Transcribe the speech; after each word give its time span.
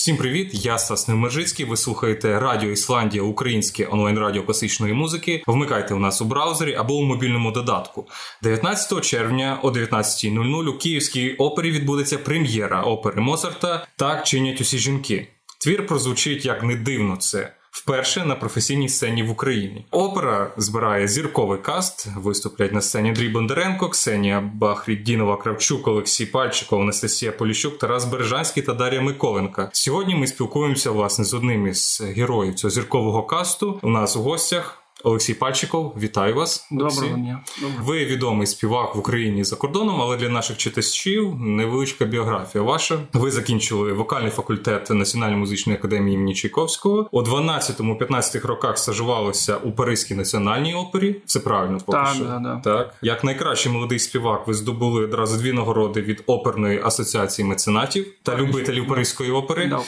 Всім 0.00 0.16
привіт! 0.16 0.50
Я 0.52 0.78
Стас 0.78 1.08
Невмержицький. 1.08 1.66
Ви 1.66 1.76
слухаєте 1.76 2.40
Радіо 2.40 2.70
Ісландія, 2.70 3.22
українське 3.22 3.88
онлайн-радіо 3.90 4.42
класичної 4.42 4.94
музики. 4.94 5.42
Вмикайте 5.46 5.94
у 5.94 5.98
нас 5.98 6.22
у 6.22 6.24
браузері 6.24 6.74
або 6.74 6.94
у 6.94 7.04
мобільному 7.04 7.50
додатку. 7.50 8.08
19 8.42 9.04
червня 9.04 9.58
о 9.62 9.70
19.00 9.70 10.68
у 10.68 10.78
Київській 10.78 11.34
опері 11.34 11.70
відбудеться 11.70 12.18
прем'єра 12.18 12.82
опери 12.82 13.20
Моцарта 13.22 13.86
Так 13.96 14.26
чинять 14.26 14.60
усі 14.60 14.78
жінки. 14.78 15.28
Твір 15.58 15.86
прозвучить 15.86 16.44
як 16.44 16.62
не 16.62 16.76
дивно 16.76 17.16
це 17.16 17.52
вперше 17.70 18.24
на 18.24 18.34
професійній 18.34 18.88
сцені 18.88 19.22
в 19.22 19.30
Україні. 19.30 19.86
Опера 19.90 20.52
збирає 20.56 21.08
зірковий 21.08 21.58
каст. 21.58 22.08
Виступлять 22.16 22.72
на 22.72 22.80
сцені 22.80 23.08
Андрій 23.08 23.28
Бондаренко, 23.28 23.88
Ксенія 23.88 24.40
Бахріддінова, 24.54 25.36
Кравчук, 25.36 25.88
Олексій 25.88 26.26
Пальчиков, 26.26 26.80
Анастасія 26.80 27.32
Поліщук, 27.32 27.78
Тарас 27.78 28.04
Бережанський 28.04 28.62
та 28.62 28.74
Дар'я 28.74 29.00
Миколенка. 29.00 29.70
Сьогодні 29.72 30.14
ми 30.14 30.26
спілкуємося 30.26 30.90
власне 30.90 31.24
з 31.24 31.34
одним 31.34 31.66
із 31.66 32.02
героїв 32.16 32.54
цього 32.54 32.70
зіркового 32.70 33.22
касту. 33.22 33.80
У 33.82 33.90
нас 33.90 34.16
у 34.16 34.22
гостях. 34.22 34.79
Олексій 35.04 35.34
Пальчиков, 35.34 35.96
вітаю 36.00 36.34
вас. 36.34 36.68
Доброго 36.70 37.16
дня. 37.16 37.40
Доброго. 37.60 37.84
Ви 37.84 38.04
відомий 38.04 38.46
співак 38.46 38.94
в 38.94 38.98
Україні 38.98 39.44
за 39.44 39.56
кордоном, 39.56 40.00
але 40.00 40.16
для 40.16 40.28
наших 40.28 40.56
читачів 40.56 41.34
невеличка 41.40 42.04
біографія 42.04 42.64
ваша. 42.64 42.98
Ви 43.12 43.30
закінчили 43.30 43.92
вокальний 43.92 44.30
факультет 44.30 44.90
Національної 44.90 45.40
музичної 45.40 45.78
академії 45.78 46.14
імені 46.14 46.34
Чайковського. 46.34 47.08
У 47.12 47.22
12-15 47.22 48.46
роках 48.46 48.78
стажувалися 48.78 49.56
у 49.56 49.72
Паризькій 49.72 50.14
національній 50.14 50.74
опері. 50.74 51.16
Це 51.26 51.40
правильно 51.40 51.78
поки 51.86 51.98
Так, 51.98 52.14
що. 52.14 52.24
да, 52.24 52.38
да. 52.38 52.60
Так, 52.64 52.94
як 53.02 53.24
найкращий 53.24 53.72
молодий 53.72 53.98
співак, 53.98 54.46
ви 54.46 54.54
здобули 54.54 55.04
одразу 55.04 55.38
дві 55.42 55.52
нагороди 55.52 56.00
від 56.00 56.22
оперної 56.26 56.80
асоціації 56.84 57.48
меценатів 57.48 58.06
та 58.22 58.36
любителів 58.36 58.86
Паризької 58.86 59.30
опери. 59.30 59.66
Да. 59.66 59.80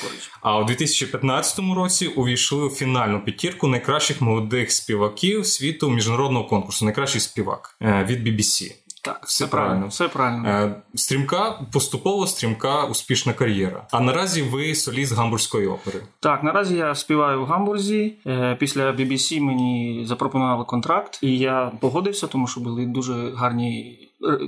А 0.43 0.59
у 0.59 0.65
2015 0.65 1.61
році 1.77 2.07
увійшли 2.07 2.65
у 2.65 2.71
фінальну 2.71 3.21
п'ятірку 3.25 3.69
найкращих 3.69 4.21
молодих 4.21 4.73
співаків 4.73 5.02
світу 5.45 5.91
міжнародного 5.91 6.45
конкурсу. 6.45 6.85
Найкращий 6.85 7.21
співак 7.21 7.77
е, 7.83 8.07
від 8.09 8.29
BBC. 8.29 8.73
Так, 9.05 9.21
Все 9.27 9.45
все 9.45 9.47
правильно. 9.51 9.71
правильно. 9.71 9.89
Все 9.89 10.09
правильно. 10.09 10.49
Е, 10.49 10.83
Стрімка, 10.95 11.67
поступово 11.73 12.27
стрімка, 12.27 12.85
успішна 12.85 13.33
кар'єра. 13.33 13.87
А 13.91 14.01
наразі 14.01 14.43
ви 14.43 14.75
соліст 14.75 15.13
гамбурзької 15.15 15.67
опери. 15.67 16.01
Так, 16.21 16.43
наразі 16.43 16.77
я 16.77 16.95
співаю 16.95 17.43
в 17.43 17.45
Гамбурзі. 17.47 18.15
Е, 18.27 18.57
Після 18.61 18.93
BBC 18.93 19.41
мені 19.41 20.03
запропонували 20.07 20.65
контракт, 20.65 21.19
і 21.23 21.39
я 21.39 21.73
погодився, 21.81 22.27
тому 22.27 22.47
що 22.47 22.61
були 22.61 22.87
дуже 22.87 23.31
гарні 23.37 23.99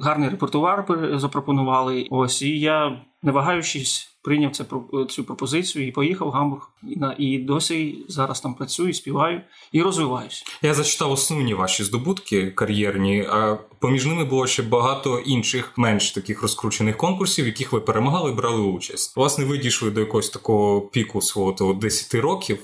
гарний 0.03 0.29
репертуар 0.29 0.85
запропонували. 1.15 2.07
Ось 2.11 2.43
і 2.43 2.61
я, 2.61 3.03
не 3.23 3.33
вагаючись, 3.33 4.14
прийняв 4.25 4.53
це 4.53 4.65
про- 4.65 5.05
цю 5.05 5.25
пропозицію 5.25 5.89
і 5.89 5.91
поїхав 5.93 6.29
в 6.29 6.31
Гамбург. 6.31 6.71
І 6.89 6.97
на 6.97 7.15
і 7.19 7.39
досі 7.39 8.05
зараз 8.09 8.41
там 8.41 8.55
працюю, 8.55 8.95
співаю 8.95 9.41
і 9.73 9.83
розвиваюся. 9.83 10.45
Я 10.63 10.75
зачитав 10.75 11.13
основні 11.13 11.55
ваші 11.55 11.85
здобутки 11.85 12.51
кар'єрні, 12.51 13.21
а 13.21 13.59
поміж 13.79 14.07
ними 14.07 14.25
було 14.25 14.47
ще 14.47 14.63
багато 14.63 15.19
інших 15.19 15.73
менш 15.77 16.11
таких 16.11 16.43
розкручених 16.43 16.97
конкурсів, 16.97 17.45
в 17.45 17.49
яких 17.49 17.73
ви 17.73 17.81
перемагали 17.81 18.33
брали 18.33 18.61
участь. 18.61 19.17
Власне, 19.17 19.45
ви 19.45 19.59
дійшли 19.59 19.91
до 19.91 20.01
якогось 20.01 20.31
такого 20.31 20.81
піку 20.81 21.21
свого 21.23 21.53
того 21.53 21.73
10 21.75 22.15
років 22.15 22.59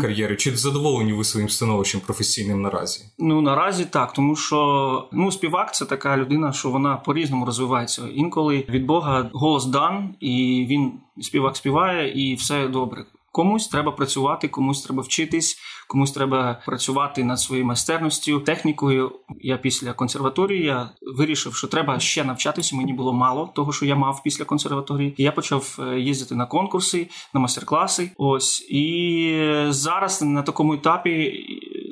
кар'єри. 0.00 0.36
Чи 0.36 0.56
задоволені 0.56 1.12
ви 1.12 1.24
своїм 1.24 1.48
становищем 1.48 2.00
професійним 2.00 2.62
наразі? 2.62 3.04
Ну 3.18 3.40
наразі 3.40 3.84
так, 3.84 4.12
тому 4.12 4.36
що 4.36 5.08
ну 5.12 5.32
співак 5.32 5.74
це 5.74 5.84
така 5.84 6.16
людина, 6.16 6.52
що 6.52 6.70
вона 6.70 6.96
по-різному 6.96 7.44
розвивається. 7.46 8.02
Інколи 8.14 8.66
від 8.68 8.86
Бога 8.86 9.30
голос 9.32 9.66
дан, 9.66 10.14
і 10.20 10.66
він 10.70 10.92
співак 11.20 11.56
співає, 11.56 12.30
і 12.30 12.34
все 12.34 12.68
добре. 12.68 13.04
Комусь 13.32 13.68
треба 13.68 13.92
працювати, 13.92 14.48
комусь 14.48 14.82
треба 14.82 15.02
вчитись, 15.02 15.58
комусь 15.88 16.12
треба 16.12 16.62
працювати 16.66 17.24
над 17.24 17.40
своєю 17.40 17.66
майстерністю, 17.66 18.40
технікою. 18.40 19.12
Я 19.40 19.56
після 19.56 19.92
консерваторії 19.92 20.64
я 20.64 20.90
вирішив, 21.16 21.54
що 21.54 21.66
треба 21.66 22.00
ще 22.00 22.24
навчатися. 22.24 22.76
Мені 22.76 22.92
було 22.92 23.12
мало 23.12 23.52
того, 23.54 23.72
що 23.72 23.86
я 23.86 23.96
мав 23.96 24.22
після 24.22 24.44
консерваторії. 24.44 25.14
Я 25.18 25.32
почав 25.32 25.76
е, 25.78 26.00
їздити 26.00 26.34
на 26.34 26.46
конкурси, 26.46 27.08
на 27.34 27.40
майстер-класи. 27.40 28.10
Ось 28.16 28.66
і 28.70 29.66
зараз 29.68 30.22
на 30.22 30.42
такому 30.42 30.74
етапі 30.74 31.32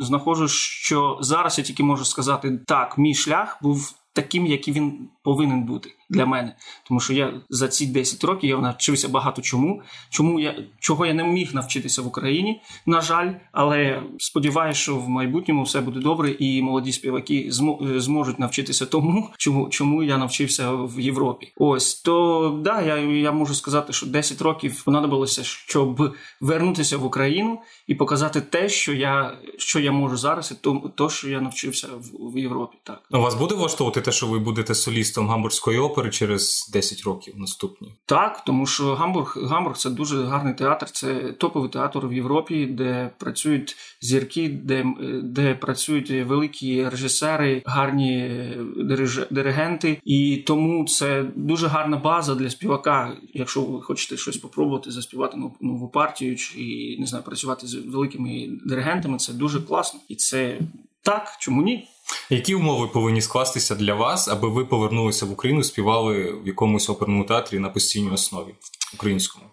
знаходжу, 0.00 0.49
що 0.49 1.19
зараз 1.20 1.59
я 1.59 1.65
тільки 1.65 1.82
можу 1.82 2.05
сказати 2.05 2.60
так, 2.66 2.99
мій 2.99 3.15
шлях 3.15 3.59
був 3.62 3.94
таким, 4.15 4.47
який 4.47 4.75
він 4.75 5.09
повинен 5.28 5.62
бути 5.62 5.91
для 6.11 6.27
мене. 6.27 6.56
Тому 6.89 7.00
що 7.00 7.12
я 7.12 7.41
за 7.50 7.69
ці 7.69 7.87
10 7.87 8.25
років 8.25 8.50
я 8.50 8.59
навчився 8.59 9.09
багато 9.09 9.43
чому, 9.43 9.83
чому 10.11 10.41
я 10.41 10.55
чого 10.81 11.06
я 11.06 11.15
не 11.15 11.25
міг 11.25 11.55
навчитися 11.55 12.03
в 12.03 12.06
Україні, 12.06 12.61
на 12.87 13.00
жаль, 13.00 13.33
але 13.53 14.03
сподіваюся, 14.19 14.81
що 14.81 14.97
в 14.97 15.09
майбутньому 15.09 15.62
все 15.62 15.81
буде 15.81 16.00
добре, 16.00 16.31
і 16.31 16.62
молоді 16.62 16.93
співаки 16.93 17.49
змо- 17.50 18.00
зможуть 18.00 18.38
навчитися 18.38 18.87
тому, 18.87 19.31
чому, 19.38 19.69
чому 19.69 20.03
я 20.03 20.19
навчився 20.19 20.72
в 20.72 21.00
Європі. 21.00 21.53
Ось 21.56 21.94
то 21.94 22.61
да, 22.65 22.83
я, 22.83 22.97
я 22.97 23.33
можу 23.33 23.55
сказати, 23.55 23.93
що 23.93 24.06
10 24.06 24.43
років 24.43 24.83
понадобилося, 24.84 25.44
щоб 25.44 26.15
вернутися 26.41 26.99
в 26.99 27.05
Україну 27.05 27.61
і 27.87 27.94
показати 27.94 28.41
те, 28.41 28.69
що 28.69 28.93
я, 28.93 29.38
що 29.59 29.81
я 29.81 29.93
можу 29.93 30.17
зараз, 30.17 30.50
і 30.50 30.55
то, 30.61 30.91
то 30.94 31.11
що 31.11 31.28
я 31.28 31.41
навчився 31.41 31.87
в, 31.87 32.33
в 32.33 32.38
Європі. 32.38 32.77
Так. 32.83 33.03
У 33.11 33.19
вас 33.19 33.34
буде 33.34 33.55
влаштовувати 33.55 34.00
те, 34.00 34.12
що 34.12 34.27
ви 34.27 34.38
будете 34.38 34.75
солістом 34.75 35.18
гамбурзької 35.27 35.79
опери 35.79 36.11
через 36.11 36.71
10 36.73 37.03
років 37.03 37.34
наступні? 37.39 37.95
Так, 38.06 38.45
тому 38.45 38.67
що 38.67 38.95
Гамбург, 38.95 39.39
Гамбург 39.43 39.77
це 39.77 39.91
дуже 39.91 40.25
гарний 40.25 40.55
театр. 40.55 40.91
Це 40.91 41.15
топовий 41.33 41.71
театр 41.71 42.06
в 42.06 42.12
Європі, 42.12 42.67
де 42.67 43.11
працюють 43.19 43.77
зірки, 44.01 44.49
де, 44.49 44.84
де 45.23 45.55
працюють 45.55 46.11
великі 46.11 46.89
режисери, 46.89 47.62
гарні 47.67 48.31
дириж, 48.77 49.21
диригенти. 49.31 50.01
І 50.05 50.45
тому 50.47 50.87
це 50.87 51.25
дуже 51.37 51.67
гарна 51.67 51.97
база 51.97 52.35
для 52.35 52.50
співака. 52.50 53.12
Якщо 53.35 53.62
ви 53.62 53.83
хочете 53.83 54.17
щось 54.17 54.35
спробувати 54.35 54.91
заспівати 54.91 55.37
нову 55.61 55.89
партію 55.89 56.37
чи 56.37 56.97
не 57.00 57.06
знаю, 57.06 57.25
працювати 57.25 57.67
з 57.67 57.75
великими 57.75 58.49
диригентами, 58.67 59.19
це 59.19 59.33
дуже 59.33 59.61
класно. 59.61 60.00
І 60.09 60.15
це 60.15 60.59
так, 61.03 61.37
чому 61.39 61.62
ні? 61.62 61.89
Які 62.30 62.54
умови 62.54 62.86
повинні 62.86 63.20
скластися 63.20 63.74
для 63.74 63.94
вас, 63.94 64.28
аби 64.28 64.48
ви 64.48 64.64
повернулися 64.64 65.26
в 65.26 65.32
Україну, 65.32 65.62
співали 65.62 66.32
в 66.44 66.46
якомусь 66.46 66.91
оперному 66.91 67.24
театрі 67.24 67.58
на 67.58 67.69
постійній 67.69 68.10
основі 68.10 68.54
українському? 68.94 69.44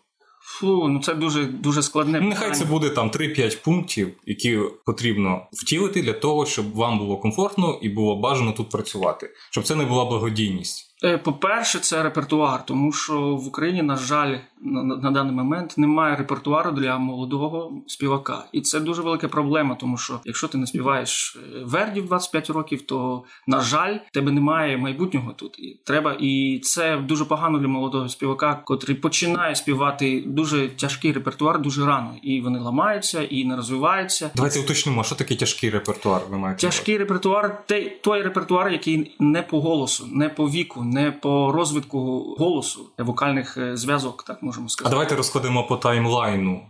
Фу, 0.42 0.88
ну 0.88 1.00
це 1.00 1.14
дуже 1.14 1.46
дуже 1.46 1.84
складне. 1.84 2.22
Нехай 2.22 2.36
питання. 2.36 2.56
це 2.56 2.66
буде 2.66 2.90
там 2.90 3.10
3-5 3.10 3.64
пунктів, 3.64 4.14
які 4.26 4.60
потрібно 4.86 5.48
втілити 5.52 6.02
для 6.02 6.14
того, 6.14 6.46
щоб 6.46 6.76
вам 6.76 7.00
було 7.00 7.18
комфортно 7.18 7.80
і 7.82 7.90
було 7.90 8.16
бажано 8.16 8.52
тут 8.52 8.70
працювати, 8.70 9.30
щоб 9.52 9.64
це 9.64 9.76
не 9.76 9.86
була 9.86 10.06
благодійність. 10.06 10.95
Е, 11.06 11.18
По-перше, 11.18 11.80
це 11.80 12.04
репертуар, 12.04 12.66
тому 12.66 12.92
що 12.92 13.36
в 13.36 13.48
Україні, 13.48 13.82
на 13.82 13.96
жаль, 13.96 14.38
на, 14.62 14.84
на- 14.84 15.12
даний 15.12 15.36
момент 15.36 15.78
немає 15.78 16.16
репертуару 16.16 16.72
для 16.72 16.98
молодого 16.98 17.74
співака. 17.88 18.46
І 18.52 18.62
це 18.62 18.80
дуже 18.80 19.02
велика 19.02 19.28
проблема, 19.28 19.76
тому 19.76 19.98
що 19.98 20.20
якщо 20.26 20.48
ти 20.48 20.58
не 20.58 20.68
співаєш 20.68 21.38
Верді 21.64 22.02
в 22.02 22.06
25 22.06 22.50
років, 22.50 22.82
то 22.82 23.24
на 23.48 23.62
жаль, 23.62 23.98
тебе 24.14 24.32
немає 24.32 24.78
майбутнього 24.78 25.34
тут. 25.34 25.60
І 25.60 25.80
треба, 25.84 26.16
і 26.20 26.60
це 26.64 26.98
дуже 26.98 27.26
погано 27.26 27.58
для 27.60 27.68
молодого 27.68 28.10
співака, 28.10 28.62
котрий 28.66 28.98
починає 28.98 29.56
співати 29.56 30.24
дуже 30.28 30.70
тяжкий 30.70 31.12
репертуар 31.12 31.62
дуже 31.62 31.86
рано, 31.86 32.16
і 32.22 32.42
вони 32.42 32.60
ламаються 32.60 33.24
і 33.24 33.46
не 33.46 33.56
розвиваються. 33.56 34.32
Давайте 34.36 34.60
уточнимо, 34.60 35.04
що 35.04 35.16
таке 35.16 35.36
тяжкий 35.36 35.70
репертуар. 35.70 36.22
Ви 36.30 36.38
маєте? 36.38 36.62
Тяжкий 36.62 36.98
репертуар 36.98 37.64
той 38.02 38.22
репертуар, 38.22 38.72
який 38.72 39.16
не 39.20 39.42
по 39.42 39.62
голосу, 39.62 40.08
не 40.12 40.30
по 40.30 40.50
віку, 40.50 40.84
не 40.96 41.12
по 41.12 41.52
розвитку 41.52 42.00
голосу, 42.40 42.90
вокальних 42.98 43.58
е, 43.58 43.78
зв'язок, 43.78 44.24
так 44.24 44.44
можемо 44.44 44.66
А 44.66 44.70
сказати. 44.70 44.92
давайте 44.92 45.16
розходимо 45.16 45.68
по 45.68 45.78
таймлайну 45.78 46.62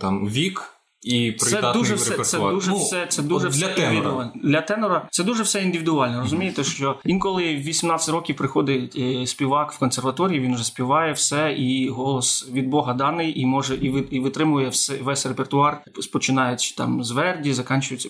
там 0.00 0.28
вік 0.28 0.74
і 1.02 1.32
Це 1.32 1.72
дуже 1.72 1.94
все, 1.94 2.18
це 2.18 2.38
дуже 2.38 2.70
Ну, 2.70 2.76
все, 2.76 3.06
це 3.06 3.22
дуже 3.22 3.48
для 3.48 3.66
все 3.66 3.74
тенора. 3.74 4.30
Для 4.34 4.60
тенора 4.60 5.08
це 5.10 5.24
дуже 5.24 5.42
все 5.42 5.62
індивідуально. 5.62 6.20
Розумієте, 6.20 6.64
що 6.64 6.98
інколи 7.04 7.56
в 7.56 7.62
18 7.62 8.08
років 8.08 8.36
приходить 8.36 8.96
е, 8.98 9.26
співак 9.26 9.72
в 9.72 9.78
консерваторії, 9.78 10.40
він 10.40 10.54
вже 10.54 10.64
співає 10.64 11.12
все, 11.12 11.52
і 11.52 11.88
голос 11.88 12.48
від 12.52 12.68
Бога 12.68 12.94
даний, 12.94 13.40
і 13.40 13.46
може 13.46 13.74
і 13.74 13.86
і 14.10 14.20
витримує 14.20 14.68
все 14.68 14.96
весь 14.96 15.26
репертуар, 15.26 15.84
починаючи 16.12 16.74
там 16.74 17.04
з 17.04 17.10
Верді, 17.10 17.52
закінчується 17.52 18.08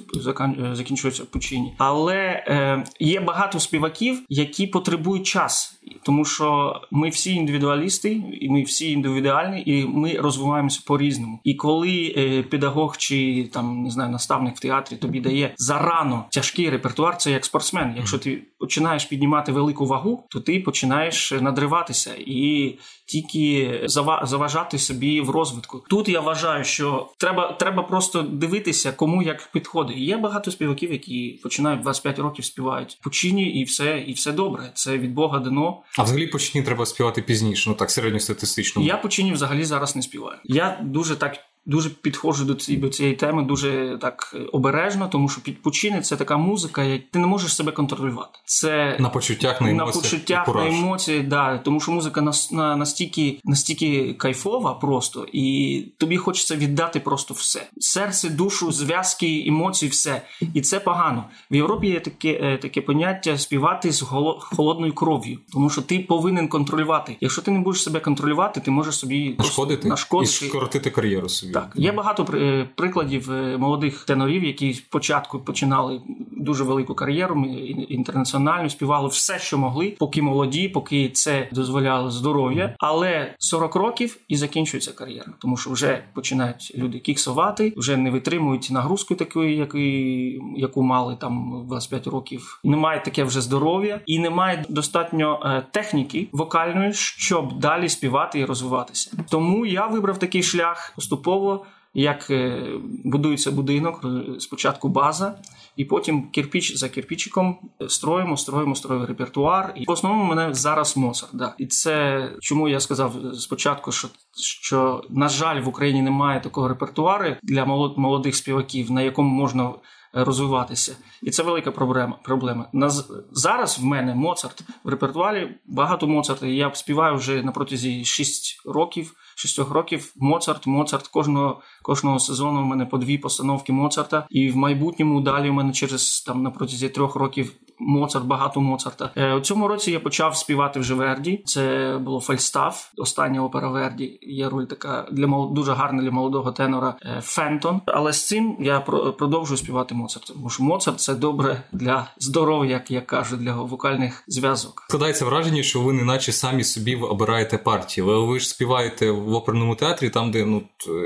закінчується 0.73 1.25
Пучині. 1.25 1.75
Але 1.79 2.17
е, 2.17 2.85
є 3.01 3.21
багато 3.21 3.61
співаків, 3.61 4.23
які 4.29 4.67
потребують 4.67 5.27
час. 5.27 5.79
Тому 6.03 6.25
що 6.25 6.81
ми 6.91 7.09
всі 7.09 7.35
індивідуалісти, 7.35 8.23
і 8.41 8.49
ми 8.49 8.63
всі 8.63 8.91
індивідуальні, 8.93 9.63
і 9.67 9.87
ми 9.87 10.13
розвиваємося 10.13 10.81
по 10.87 10.99
різному. 10.99 11.41
І 11.45 11.55
коли 11.55 12.15
е, 12.17 12.43
педагог 12.43 12.73
педагог 12.83 12.97
чи 12.97 13.51
там 13.53 13.83
не 13.83 13.91
знаю 13.91 14.11
наставник 14.11 14.57
в 14.57 14.61
театрі 14.61 14.97
тобі 14.97 15.21
дає 15.21 15.55
зарано 15.57 16.25
тяжкий 16.31 16.71
репертуар, 16.71 17.17
це 17.17 17.31
як 17.31 17.45
спортсмен. 17.45 17.95
Якщо 17.97 18.19
ти 18.19 18.43
починаєш 18.59 19.05
піднімати 19.05 19.53
велику 19.53 19.87
вагу, 19.87 20.27
то 20.31 20.41
ти 20.41 20.61
починаєш 20.61 21.33
надриватися 21.33 22.15
і 22.19 22.79
тільки 23.07 23.81
заважати 24.23 24.79
собі 24.79 25.21
в 25.21 25.31
розвитку. 25.31 25.85
Тут 25.91 26.09
я 26.09 26.21
вважаю, 26.21 26.65
що 26.65 27.09
треба 27.19 27.53
треба 27.53 27.83
просто 27.83 28.23
дивитися, 28.23 28.93
кому 28.93 29.23
як 29.23 29.51
підходить. 29.53 29.97
Є 29.97 30.17
багато 30.17 30.51
співаків, 30.51 30.93
які 30.93 31.41
починають 31.43 31.81
25 31.81 32.19
років 32.19 32.45
співають 32.45 32.99
почині, 33.03 33.61
і 33.61 33.65
все, 33.65 34.05
і 34.07 34.13
все 34.13 34.33
добре. 34.33 34.73
Це 34.75 34.99
від 34.99 35.15
Бога 35.15 35.39
дано. 35.39 35.83
А 35.99 36.03
взагалі 36.03 36.27
почині 36.27 36.65
треба 36.65 36.87
співати 36.87 37.23
пізніше. 37.23 37.71
Ну 37.71 37.77
так 37.77 37.91
середньостатистично. 37.91 38.83
Я 38.83 38.97
почині 38.97 39.33
взагалі 39.33 39.65
зараз 39.65 39.97
не 39.97 40.03
співаю. 40.03 40.39
Я 40.45 40.81
дуже 40.83 41.17
так 41.17 41.39
дуже 41.67 41.91
підходжу 41.91 42.45
до 42.45 42.55
цієї 42.55 42.83
до 42.83 42.89
цієї 42.89 43.15
теми 43.15 43.43
дуже 43.43 43.99
так 44.01 44.37
обережно, 44.53 45.09
тому 45.09 45.29
що 45.29 45.41
підпочини 45.41 46.01
це 46.01 46.17
така 46.17 46.37
музика, 46.37 46.83
як 46.85 47.03
ти 47.11 47.19
не 47.19 47.27
можеш 47.27 47.57
себе 47.57 47.73
контролювати. 47.73 48.39
Це 48.45 48.97
на 49.01 49.09
почуттях 49.09 49.61
на 49.61 49.71
емоціях, 49.71 49.95
на 49.95 50.01
почуттях 50.03 50.55
на 50.55 50.69
емоції, 50.69 51.23
да, 51.23 51.59
тому 51.59 51.81
що 51.81 51.93
музика 51.93 52.21
на, 52.21 52.33
на 52.53 52.77
настільки 52.77 53.41
настільки 53.45 54.15
кайфова, 54.15 54.75
просто 54.75 55.27
і 55.33 55.79
тобі 55.99 56.17
хочеться 56.17 56.57
віддати 56.57 57.01
просто 57.01 57.35
все: 57.35 57.67
серце, 57.81 58.29
душу, 58.29 58.73
зв'язки, 58.73 59.45
емоції, 59.47 59.91
все. 59.91 60.23
І 60.55 60.61
це 60.61 60.81
погано. 60.81 61.25
В 61.51 61.55
Європі 61.55 61.87
є 61.87 62.01
таке 62.01 62.29
е, 62.43 62.59
таке 62.59 62.81
поняття 62.81 63.39
співати 63.39 63.93
з 63.93 64.01
холодною 64.41 64.95
кров'ю, 64.95 65.39
тому 65.53 65.71
що 65.71 65.83
ти 65.83 65.99
повинен 65.99 66.49
контролювати. 66.49 67.17
Якщо 67.21 67.43
ти 67.43 67.51
не 67.51 67.61
будеш 67.61 67.83
себе 67.83 68.01
контролювати, 68.01 68.61
ти 68.61 68.71
можеш 68.71 68.95
собі 68.95 69.37
нашкодити, 69.39 69.89
нашкодити. 69.89 70.47
і 70.47 70.49
скоротити 70.49 70.91
кар'єру 70.91 71.29
собі. 71.29 71.52
Так, 71.53 71.73
є 71.77 71.93
багато 71.93 72.27
е, 72.35 72.69
прикладів 72.75 73.33
е, 73.33 73.59
молодих 73.59 74.05
тенорів, 74.05 74.45
які 74.45 74.75
спочатку 74.75 75.39
починали 75.39 76.01
дуже 76.31 76.65
велику 76.65 76.95
кар'єру, 76.95 77.45
інтернаціональну, 77.89 78.71
співали 78.71 79.09
все, 79.09 79.39
що 79.39 79.59
могли, 79.59 79.97
поки 79.99 80.23
молоді, 80.23 80.69
поки 80.69 81.09
це 81.09 81.49
дозволяло 81.53 82.11
здоров'я. 82.11 82.75
Але 82.79 83.35
40 83.39 83.75
років 83.75 84.19
і 84.29 84.37
закінчується 84.37 84.93
кар'єра, 84.93 85.33
тому 85.39 85.57
що 85.57 85.71
вже 85.71 86.05
починають 86.15 86.73
люди 86.79 86.99
кіксувати, 86.99 87.73
вже 87.77 87.97
не 87.97 88.11
витримують 88.11 88.69
нагрузку 88.71 89.15
такої, 89.15 89.57
якої, 89.57 90.43
яку 90.57 90.83
мали 90.83 91.17
там 91.21 91.65
25 91.69 92.07
років. 92.07 92.61
Немає 92.65 93.03
таке 93.05 93.25
вже 93.25 93.41
здоров'я 93.41 94.01
і 94.07 94.19
немає 94.19 94.65
достатньо 94.69 95.41
е, 95.45 95.67
техніки 95.71 96.29
вокальної, 96.33 96.93
щоб 96.93 97.59
далі 97.59 97.89
співати 97.89 98.39
і 98.39 98.45
розвиватися. 98.45 99.17
Тому 99.31 99.67
я 99.67 99.87
вибрав 99.87 100.19
такий 100.19 100.43
шлях 100.43 100.93
поступово 100.97 101.42
поступово, 101.43 101.67
як 101.95 102.31
е, 102.31 102.67
будується 103.05 103.51
будинок, 103.51 104.01
е, 104.05 104.41
спочатку 104.41 104.89
база, 104.89 105.39
і 105.77 105.85
потім 105.85 106.31
кирпіч 106.31 106.77
за 106.77 106.89
кирпічиком 106.89 107.59
строїмо, 107.89 108.37
строїмо, 108.37 108.75
строїмо 108.75 109.07
репертуар. 109.07 109.73
І 109.77 109.85
в 109.87 109.91
основному 109.91 110.25
мене 110.25 110.55
зараз 110.55 110.97
Моцарт. 110.97 111.37
Да. 111.37 111.55
І 111.59 111.67
це 111.67 112.29
чому 112.41 112.69
я 112.69 112.81
сказав 112.81 113.15
спочатку, 113.35 113.93
що 113.93 114.09
що 114.37 115.03
на 115.11 115.29
жаль 115.29 115.61
в 115.61 115.69
Україні 115.69 116.03
немає 116.03 116.41
такого 116.41 116.69
репертуару 116.69 117.37
для 117.43 117.65
молодих 117.97 118.37
співаків, 118.37 118.91
на 118.91 119.03
якому 119.03 119.29
можна. 119.29 119.73
Розвиватися, 120.15 120.97
і 121.23 121.31
це 121.31 121.43
велика 121.43 121.71
проблема. 121.71 122.19
Проблема 122.25 122.69
на 122.73 122.91
зараз. 123.33 123.79
В 123.79 123.85
мене 123.85 124.15
Моцарт 124.15 124.63
в 124.85 124.89
репертуарі 124.89 125.49
багато 125.67 126.07
Моцарта. 126.07 126.47
Я 126.47 126.75
співаю 126.75 127.15
вже 127.15 127.43
на 127.43 127.53
протязі 127.53 128.05
6 128.05 128.63
років 128.67 129.15
шістьох 129.35 129.71
років. 129.71 130.13
Моцарт, 130.17 130.67
Моцарт 130.67 131.09
кожного 131.09 131.61
кожного 131.83 132.19
сезону 132.19 132.63
у 132.63 132.65
мене 132.65 132.87
по 132.87 132.99
дві 132.99 133.19
постановки 133.19 133.73
Моцарта, 133.73 134.27
і 134.31 134.51
в 134.51 134.57
майбутньому 134.57 135.21
далі 135.21 135.51
у 135.51 135.53
мене 135.53 135.73
через 135.73 136.21
там 136.21 136.43
на 136.43 136.51
протязі 136.51 136.89
трьох 136.89 137.15
років 137.15 137.53
Моцарт, 137.87 138.25
багато 138.25 138.61
Моцарта. 138.61 139.11
Е, 139.17 139.35
у 139.35 139.41
цьому 139.41 139.69
році 139.69 139.91
я 139.91 140.01
почав 140.01 140.37
співати 140.37 140.81
вже 140.81 140.95
Верді. 140.95 141.43
Це 141.45 141.97
було 142.05 142.21
Фальстаф, 142.21 142.89
остання 142.97 143.45
опера 143.45 143.71
Верді. 143.71 144.19
Є 144.23 144.49
роль 144.49 144.65
така 144.65 145.09
для 145.13 145.27
мол... 145.27 145.55
дуже 145.55 145.73
гарна 145.73 146.03
для 146.03 146.11
молодого 146.11 146.53
тенора 146.53 146.95
е, 147.03 147.21
Фентон. 147.23 147.81
Але 147.87 148.13
з 148.13 148.27
цим 148.27 148.57
я 148.61 148.81
продовжую 149.19 149.59
співати 149.59 149.95
Моцарт. 149.95 150.27
Тому 150.27 150.51
що 150.51 150.63
Моцарт 150.63 151.01
це 151.01 151.15
добре 151.15 151.63
для 151.73 152.07
здоров'я, 152.19 152.71
як 152.71 152.91
я 152.91 153.01
кажу, 153.01 153.37
для 153.37 153.55
вокальних 153.55 154.25
зв'язок. 154.29 154.85
Складається 154.89 155.25
враження, 155.25 155.63
що 155.63 155.81
ви 155.81 155.93
неначе 155.93 156.33
самі 156.33 156.65
собі 156.65 156.97
обираєте 156.97 157.59
партії. 157.59 158.07
Ви, 158.07 158.27
ви 158.27 158.41
ж 158.41 158.49
співаєте 158.49 159.11
в 159.11 159.35
оперному 159.35 159.75
театрі, 159.75 160.11
там 160.11 160.31
де 160.31 160.47
ну 160.47 160.63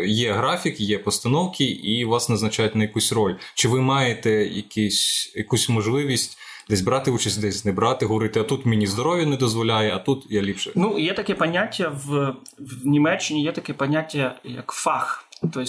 є 0.07 0.33
графік, 0.33 0.81
є 0.81 0.99
постановки, 0.99 1.65
і 1.65 2.05
вас 2.05 2.29
назначають 2.29 2.77
на 2.77 2.83
якусь 2.83 3.13
роль. 3.13 3.35
Чи 3.55 3.69
ви 3.69 3.81
маєте 3.81 4.31
якісь 4.31 5.33
якусь 5.37 5.69
можливість? 5.69 6.39
Десь 6.69 6.81
брати 6.81 7.11
участь, 7.11 7.41
десь 7.41 7.65
не 7.65 7.73
брати, 7.73 8.07
говорити, 8.07 8.41
а 8.41 8.43
тут 8.43 8.67
мені 8.67 8.87
здоров'я 8.87 9.27
не 9.27 9.37
дозволяє, 9.37 9.95
а 9.95 9.99
тут 9.99 10.27
я 10.31 10.43
ліпше. 10.43 10.73
Ну, 10.75 10.99
є 10.99 11.15
таке 11.15 11.35
поняття 11.35 11.89
в, 11.89 12.35
в 12.59 12.87
Німеччині, 12.87 13.43
є 13.43 13.53
таке 13.53 13.73
поняття 13.73 14.39
як 14.45 14.73
фах. 14.73 15.25
Тобто, 15.53 15.67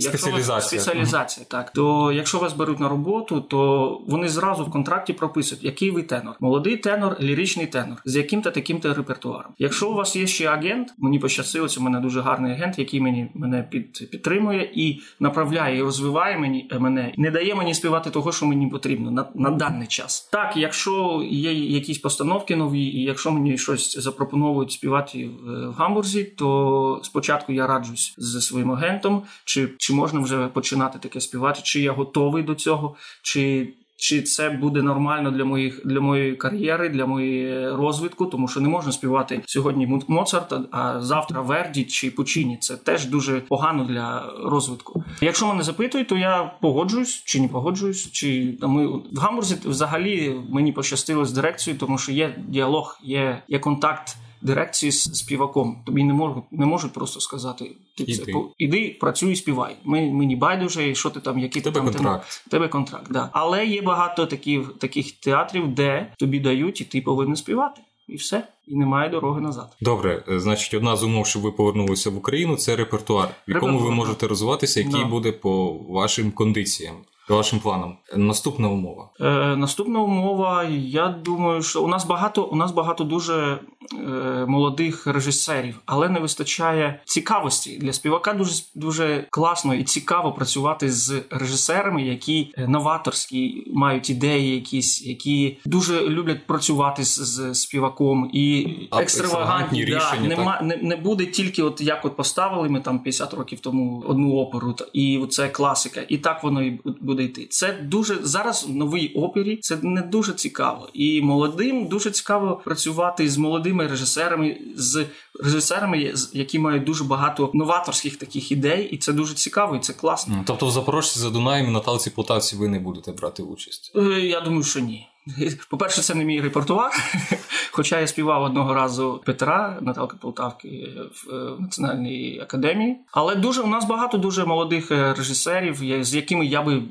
спеціалізація, 0.00 0.54
вас, 0.54 0.66
спеціалізація 0.66 1.46
так. 1.50 1.70
То 1.72 2.12
якщо 2.12 2.38
вас 2.38 2.52
беруть 2.52 2.80
на 2.80 2.88
роботу, 2.88 3.40
то 3.40 4.02
вони 4.08 4.28
зразу 4.28 4.64
в 4.64 4.70
контракті 4.70 5.12
прописують, 5.12 5.64
який 5.64 5.90
ви 5.90 6.02
тенор. 6.02 6.34
Молодий 6.40 6.76
тенор, 6.76 7.16
ліричний 7.20 7.66
тенор, 7.66 8.02
з 8.04 8.16
яким-то 8.16 8.50
таким-то 8.50 8.94
репертуаром. 8.94 9.52
Якщо 9.58 9.90
у 9.90 9.94
вас 9.94 10.16
є 10.16 10.26
ще 10.26 10.46
агент, 10.46 10.94
мені 10.98 11.18
пощастило, 11.18 11.66
у 11.78 11.82
мене 11.82 12.00
дуже 12.00 12.20
гарний 12.20 12.52
агент, 12.52 12.78
який 12.78 13.00
мені 13.00 13.30
мене 13.34 13.68
під, 13.70 14.10
підтримує 14.10 14.70
і 14.74 15.00
направляє 15.20 15.78
і 15.78 15.82
розвиває 15.82 16.38
мені 16.38 16.68
е, 16.72 16.78
мене, 16.78 17.14
не 17.16 17.30
дає 17.30 17.54
мені 17.54 17.74
співати 17.74 18.10
того, 18.10 18.32
що 18.32 18.46
мені 18.46 18.66
потрібно 18.66 19.10
на, 19.10 19.28
на 19.34 19.50
даний 19.50 19.86
час. 19.86 20.28
Так, 20.32 20.56
якщо 20.56 21.26
є 21.30 21.54
якісь 21.54 21.98
постановки 21.98 22.56
нові, 22.56 22.82
і 22.82 23.02
якщо 23.02 23.30
мені 23.30 23.58
щось 23.58 23.98
запропонують 23.98 24.72
співати 24.72 25.28
в, 25.28 25.68
в 25.68 25.72
гамбурзі, 25.72 26.24
то 26.24 27.00
спочатку 27.02 27.52
я 27.52 27.66
раджусь 27.66 28.14
зі 28.18 28.40
своїм 28.40 28.72
агентом 28.72 29.09
інструментом, 29.10 29.22
чи 29.44 29.68
чи 29.78 29.92
можна 29.92 30.20
вже 30.20 30.46
починати 30.46 30.98
таке 30.98 31.20
співати, 31.20 31.60
чи 31.62 31.80
я 31.80 31.92
готовий 31.92 32.42
до 32.42 32.54
цього, 32.54 32.96
чи 33.22 33.74
чи 33.96 34.22
це 34.22 34.50
буде 34.50 34.82
нормально 34.82 35.30
для 35.30 35.44
моїх 35.44 35.80
для 35.84 36.00
моєї 36.00 36.36
кар'єри, 36.36 36.88
для 36.88 37.06
моєї 37.06 37.70
розвитку, 37.70 38.26
тому 38.26 38.48
що 38.48 38.60
не 38.60 38.68
можна 38.68 38.92
співати 38.92 39.42
сьогодні 39.46 40.00
Моцарта, 40.08 40.62
а 40.70 41.00
завтра 41.00 41.40
Верді 41.40 41.84
чи 41.84 42.10
Пучині. 42.10 42.58
Це 42.60 42.76
теж 42.76 43.06
дуже 43.06 43.40
погано 43.40 43.84
для 43.84 44.32
розвитку. 44.44 45.04
Якщо 45.20 45.46
мене 45.46 45.62
запитують, 45.62 46.08
то 46.08 46.16
я 46.16 46.52
погоджуюсь 46.60 47.22
чи 47.24 47.40
не 47.40 47.48
погоджуюсь. 47.48 48.10
Чи 48.10 48.58
ми 48.62 48.86
в 48.86 49.18
Гамбурзі 49.18 49.56
взагалі 49.64 50.36
мені 50.50 50.72
пощастило 50.72 51.24
з 51.24 51.32
дирекцією, 51.32 51.80
тому 51.80 51.98
що 51.98 52.12
є 52.12 52.34
діалог, 52.48 52.98
є, 53.02 53.42
є 53.48 53.58
контакт 53.58 54.16
дирекції 54.42 54.92
з 54.92 55.02
співаком. 55.02 55.82
Тобі 55.86 56.04
не 56.04 56.12
можуть 56.12 56.44
не 56.50 56.66
можуть 56.66 56.92
просто 56.92 57.20
сказати: 57.20 57.64
ти 57.96 58.02
іди. 58.02 58.24
це 58.24 58.32
іди, 58.58 58.96
працюй, 59.00 59.36
співай. 59.36 59.76
Ми 59.84 60.10
мені 60.10 60.36
байдуже, 60.36 60.94
що 60.94 61.10
ти 61.10 61.20
там, 61.20 61.38
який 61.38 61.62
тебе 61.62 61.74
там 61.74 61.84
контракт. 61.84 62.44
тебе 62.50 62.68
контракт. 62.68 63.12
Да. 63.12 63.30
Але 63.32 63.66
є 63.66 63.82
багато 63.82 64.26
таких 64.26 64.72
таких 64.78 65.12
театрів, 65.12 65.68
де 65.68 66.12
тобі 66.18 66.40
дають, 66.40 66.80
і 66.80 66.84
ти 66.84 67.00
повинен 67.00 67.36
співати. 67.36 67.80
І 68.08 68.16
все, 68.16 68.48
і 68.66 68.76
немає 68.76 69.10
дороги 69.10 69.40
назад. 69.40 69.76
Добре, 69.80 70.24
е, 70.28 70.40
значить, 70.40 70.74
одна 70.74 70.96
з 70.96 71.02
умов, 71.02 71.26
щоб 71.26 71.42
ви 71.42 71.52
повернулися 71.52 72.10
в 72.10 72.16
Україну, 72.16 72.56
це 72.56 72.76
репертуар, 72.76 73.28
в 73.48 73.50
якому 73.50 73.78
ви 73.78 73.90
можете 73.90 74.26
розвиватися, 74.26 74.80
який 74.80 75.00
да. 75.00 75.04
буде 75.04 75.32
по 75.32 75.72
вашим 75.72 76.30
кондиціям 76.32 76.94
вашим 77.34 77.60
планам. 77.60 77.96
Наступна 78.16 78.68
умова. 78.68 79.08
Е, 79.20 79.56
Наступна 79.56 80.00
умова. 80.00 80.64
Я 80.84 81.08
думаю, 81.08 81.62
що 81.62 81.82
у 81.82 81.88
нас 81.88 82.06
багато 82.06 82.44
у 82.44 82.56
нас 82.56 82.72
багато 82.72 83.04
дуже 83.04 83.58
е, 83.92 84.44
молодих 84.48 85.06
режисерів, 85.06 85.80
але 85.86 86.08
не 86.08 86.20
вистачає 86.20 87.00
цікавості 87.04 87.78
для 87.78 87.92
співака. 87.92 88.32
Дуже 88.32 88.62
дуже 88.74 89.26
класно 89.30 89.74
і 89.74 89.84
цікаво 89.84 90.32
працювати 90.32 90.90
з 90.90 91.22
режисерами, 91.30 92.02
які 92.02 92.54
е, 92.58 92.68
новаторські 92.68 93.70
мають 93.74 94.10
ідеї, 94.10 94.54
якісь 94.54 95.06
які 95.06 95.58
дуже 95.64 96.08
люблять 96.08 96.46
працювати 96.46 97.04
з, 97.04 97.08
з 97.08 97.54
співаком 97.54 98.30
і 98.32 98.66
екстравагантні 98.92 99.84
да, 99.84 99.96
рішення. 99.96 100.28
Нема 100.28 100.60
не, 100.62 100.76
не 100.76 100.96
буде 100.96 101.26
тільки, 101.26 101.62
от 101.62 101.80
як 101.80 102.04
от 102.04 102.16
поставили 102.16 102.68
ми 102.68 102.80
там 102.80 102.98
50 102.98 103.34
років 103.34 103.60
тому 103.60 104.04
одну 104.08 104.36
оперу, 104.36 104.76
і 104.92 105.26
це 105.30 105.48
класика, 105.48 106.00
і 106.08 106.18
так 106.18 106.42
воно 106.42 106.62
і 106.62 106.80
буде 107.00 107.19
буде 107.20 107.30
йти. 107.30 107.46
Це 107.50 107.72
дуже 107.72 108.18
зараз 108.22 108.66
в 108.68 108.74
новій 108.74 109.08
опері. 109.08 109.56
Це 109.56 109.78
не 109.82 110.02
дуже 110.02 110.32
цікаво. 110.32 110.88
І 110.92 111.22
молодим 111.22 111.86
дуже 111.86 112.10
цікаво 112.10 112.62
працювати 112.64 113.28
з 113.28 113.36
молодими 113.36 113.86
режисерами, 113.86 114.58
з 114.76 115.06
режисерами, 115.44 116.14
які 116.32 116.58
мають 116.58 116.84
дуже 116.84 117.04
багато 117.04 117.50
новаторських 117.54 118.16
таких 118.16 118.52
ідей, 118.52 118.88
і 118.92 118.98
це 118.98 119.12
дуже 119.12 119.34
цікаво, 119.34 119.76
і 119.76 119.80
це 119.80 119.92
класно. 119.92 120.44
Тобто, 120.46 120.66
в 120.66 120.70
Запорожці 120.70 121.18
за 121.18 121.30
Дунаєм, 121.30 121.72
Наталці 121.72 122.10
Полтавці 122.10 122.56
ви 122.56 122.68
не 122.68 122.78
будете 122.78 123.12
брати 123.12 123.42
участь? 123.42 123.92
Е, 123.96 124.00
я 124.20 124.40
думаю, 124.40 124.62
що 124.62 124.80
ні. 124.80 125.09
По-перше, 125.70 126.02
це 126.02 126.14
не 126.14 126.24
мій 126.24 126.40
репертуар. 126.40 126.90
Хоча 127.70 128.00
я 128.00 128.06
співав 128.06 128.42
одного 128.42 128.74
разу 128.74 129.22
Петра 129.26 129.78
Наталки 129.80 130.16
Полтавки 130.20 130.88
в 131.12 131.60
Національній 131.60 132.40
академії. 132.42 132.96
Але 133.12 133.34
дуже 133.34 133.62
у 133.62 133.66
нас 133.66 133.84
багато 133.84 134.18
дуже 134.18 134.44
молодих 134.44 134.90
режисерів, 134.90 136.04
з 136.04 136.14
якими 136.14 136.46
я 136.46 136.62
би 136.62 136.82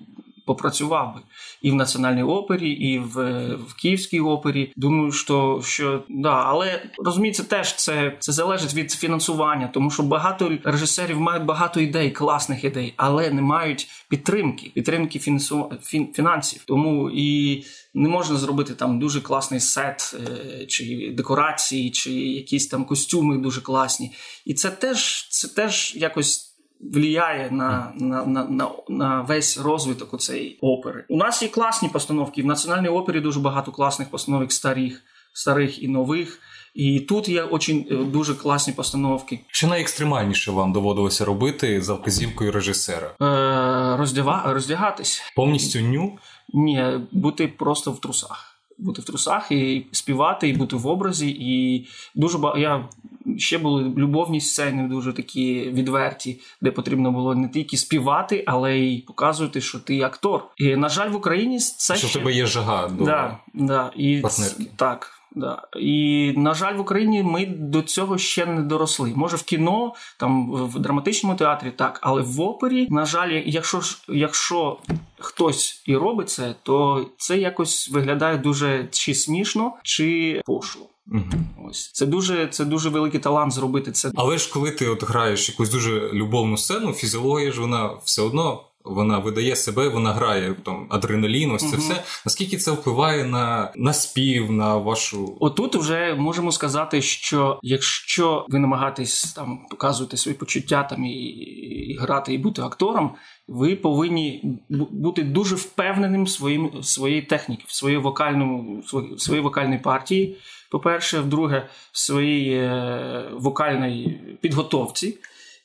попрацював 0.50 1.16
би 1.16 1.22
і 1.62 1.72
в 1.72 1.76
національній 1.76 2.24
опері, 2.24 2.70
і 2.70 3.00
в 3.00 3.16
в 3.56 3.74
Київській 3.82 4.20
опері. 4.20 4.74
Думаю, 4.76 5.12
що 5.12 5.62
що 5.64 6.04
да, 6.10 6.30
але 6.30 6.92
розумієте, 6.98 7.44
теж 7.44 7.76
це 7.76 8.18
це 8.20 8.32
залежить 8.32 8.74
від 8.74 8.92
фінансування, 8.92 9.70
тому 9.74 9.92
що 9.92 10.04
багато 10.04 10.58
режисерів 10.64 11.20
мають 11.20 11.46
багато 11.46 11.80
ідей, 11.80 12.12
класних 12.12 12.64
ідей, 12.64 12.94
але 12.98 13.32
не 13.32 13.42
мають 13.42 13.88
підтримки, 14.10 14.72
підтримки 14.76 15.20
фінансу, 15.20 15.72
фін, 15.84 16.14
фінансів. 16.14 16.64
Тому 16.66 17.10
і 17.14 17.64
не 17.94 18.10
можна 18.10 18.38
зробити 18.38 18.74
там 18.74 19.00
дуже 19.00 19.22
класний 19.22 19.60
сет, 19.60 20.16
е, 20.28 20.66
чи 20.66 21.14
декорації, 21.18 21.92
чи 21.92 22.12
якісь 22.12 22.68
там 22.68 22.86
костюми 22.86 23.38
дуже 23.38 23.62
класні. 23.62 24.12
І 24.46 24.54
це 24.54 24.70
теж 24.72 25.28
це 25.30 25.48
теж 25.48 25.96
якось 25.96 26.49
влияє 26.80 27.52
на 27.52 27.92
на, 27.96 28.26
на, 28.26 28.44
на, 28.44 28.70
на 28.90 29.22
весь 29.22 29.58
розвиток 29.58 30.22
цієї 30.22 30.60
опери. 30.62 31.06
У 31.10 31.18
нас 31.18 31.42
є 31.42 31.50
класні 31.50 31.90
постановки. 31.90 32.42
В 32.42 32.46
національній 32.46 32.88
опері 32.88 33.20
дуже 33.20 33.40
багато 33.40 33.72
класних 33.72 34.10
постановок 34.10 34.52
старих, 34.52 35.02
старих 35.34 35.84
і 35.84 35.88
нових. 35.88 36.40
І 36.74 37.00
тут 37.00 37.30
є 37.30 37.44
очень 37.44 37.88
е, 37.92 37.96
дуже 37.96 38.36
класні 38.36 38.74
постановки. 38.74 39.40
Що 39.48 39.68
найекстремальніше 39.68 40.52
вам 40.52 40.74
доводилося 40.74 41.26
робити 41.26 41.82
за 41.82 41.94
вказівкою 41.94 42.52
режисера? 42.52 43.08
Е, 43.22 43.98
роздява, 43.98 44.44
Роздягатись 44.54 45.22
повністю 45.36 45.80
ню? 45.80 46.18
Ні, 46.54 47.00
бути 47.12 47.48
просто 47.48 47.92
в 47.92 48.02
трусах. 48.02 48.56
Бути 48.78 49.02
в 49.02 49.06
трусах 49.06 49.52
і 49.52 49.88
співати, 49.92 50.50
і 50.50 50.54
бути 50.54 50.76
в 50.76 50.88
образі. 50.88 51.30
І 51.40 51.88
дуже 52.16 52.38
ба... 52.38 52.58
я 52.58 52.90
ще 53.38 53.58
були 53.58 53.84
любовні 53.84 54.42
сцени, 54.42 54.88
дуже 54.88 55.14
такі 55.14 55.70
відверті, 55.74 56.40
де 56.62 56.72
потрібно 56.72 57.12
було 57.12 57.36
не 57.36 57.50
тільки 57.50 57.78
співати, 57.78 58.44
але 58.48 58.78
й 58.78 59.02
показувати, 59.02 59.62
що 59.62 59.80
ти 59.80 60.02
актор. 60.02 60.46
І 60.58 60.76
на 60.76 60.90
жаль, 60.90 61.10
в 61.10 61.16
Україні 61.16 61.60
це 61.60 61.96
що 61.96 62.08
ще... 62.08 62.20
в 62.20 62.22
тебе 62.22 62.34
є 62.34 62.46
жага 62.46 62.88
до 62.88 63.04
да, 63.04 63.38
да. 63.54 63.92
І 63.96 64.18
партнерки. 64.18 64.66
Так. 64.76 65.20
Да. 65.32 65.62
І, 65.80 66.34
на 66.38 66.54
жаль, 66.54 66.76
в 66.76 66.80
Україні 66.80 67.24
ми 67.24 67.46
до 67.46 67.82
цього 67.82 68.18
ще 68.18 68.46
не 68.46 68.62
доросли. 68.62 69.14
Може, 69.16 69.38
в 69.38 69.44
кіно, 69.44 69.94
там 70.20 70.52
в 70.52 70.80
драматичному 70.80 71.36
театрі 71.36 71.72
так, 71.72 72.00
але 72.02 72.22
в 72.22 72.42
опері, 72.42 72.88
на 72.90 73.06
жаль, 73.06 73.42
якщо 73.46 73.82
ж 73.82 73.98
якщо 74.08 74.78
хтось 75.20 75.84
і 75.86 75.96
робить 75.96 76.30
це, 76.30 76.56
то 76.64 77.06
це 77.18 77.38
якось 77.38 77.90
виглядає 77.90 78.38
дуже 78.38 78.88
чи 78.92 79.16
смішно, 79.16 79.74
чи 79.84 80.42
пошло. 80.46 80.90
Угу. 81.12 81.68
Ось 81.70 81.92
це 81.92 82.06
дуже 82.06 82.48
це 82.48 82.66
дуже 82.66 82.90
великий 82.90 83.20
талант 83.20 83.54
зробити 83.54 83.92
це. 83.92 84.12
Але 84.16 84.38
ж 84.38 84.54
коли 84.54 84.72
ти 84.72 84.88
от 84.88 85.04
граєш 85.04 85.50
якусь 85.50 85.70
дуже 85.70 86.10
любовну 86.14 86.58
сцену, 86.58 86.94
фізіологія 86.94 87.52
ж 87.52 87.62
вона 87.62 87.94
все 88.04 88.22
одно. 88.22 88.69
Вона 88.86 89.20
видає 89.20 89.56
себе, 89.56 89.88
вона 89.88 90.14
грає 90.14 90.56
там 90.66 90.88
адреналін, 90.90 91.52
ось 91.52 91.70
це 91.70 91.78
угу. 91.78 91.78
все. 91.78 92.04
Наскільки 92.26 92.58
це 92.58 92.72
впливає 92.72 93.26
на 93.26 93.72
на 93.76 93.94
спів, 93.94 94.52
на 94.52 94.78
вашу 94.78 95.38
отут 95.40 95.76
вже 95.76 96.16
можемо 96.16 96.52
сказати, 96.52 97.02
що 97.02 97.60
якщо 97.64 98.46
ви 98.50 98.60
намагаєтесь 98.60 99.34
там 99.34 99.60
показувати 99.70 100.18
свої 100.18 100.38
почуття 100.38 100.84
там 100.84 101.06
і, 101.06 101.12
і 101.12 101.98
грати, 101.98 102.34
і 102.34 102.38
бути 102.38 102.62
актором, 102.62 103.16
ви 103.48 103.76
повинні 103.76 104.60
бути 104.92 105.24
дуже 105.24 105.56
впевненим 105.56 106.24
в 106.24 106.30
своїм 106.30 106.84
своєї 106.84 107.22
техніки, 107.22 107.64
в 107.68 107.76
своїй 107.76 107.98
вокальному 107.98 108.84
в 109.14 109.22
своїй 109.22 109.42
вокальній 109.42 109.78
партії. 109.78 110.38
По-перше, 110.72 111.20
вдруге, 111.20 111.70
в 111.92 112.00
своїй 112.00 112.54
е, 112.54 113.32
вокальній 113.34 114.22
підготовці. 114.42 115.18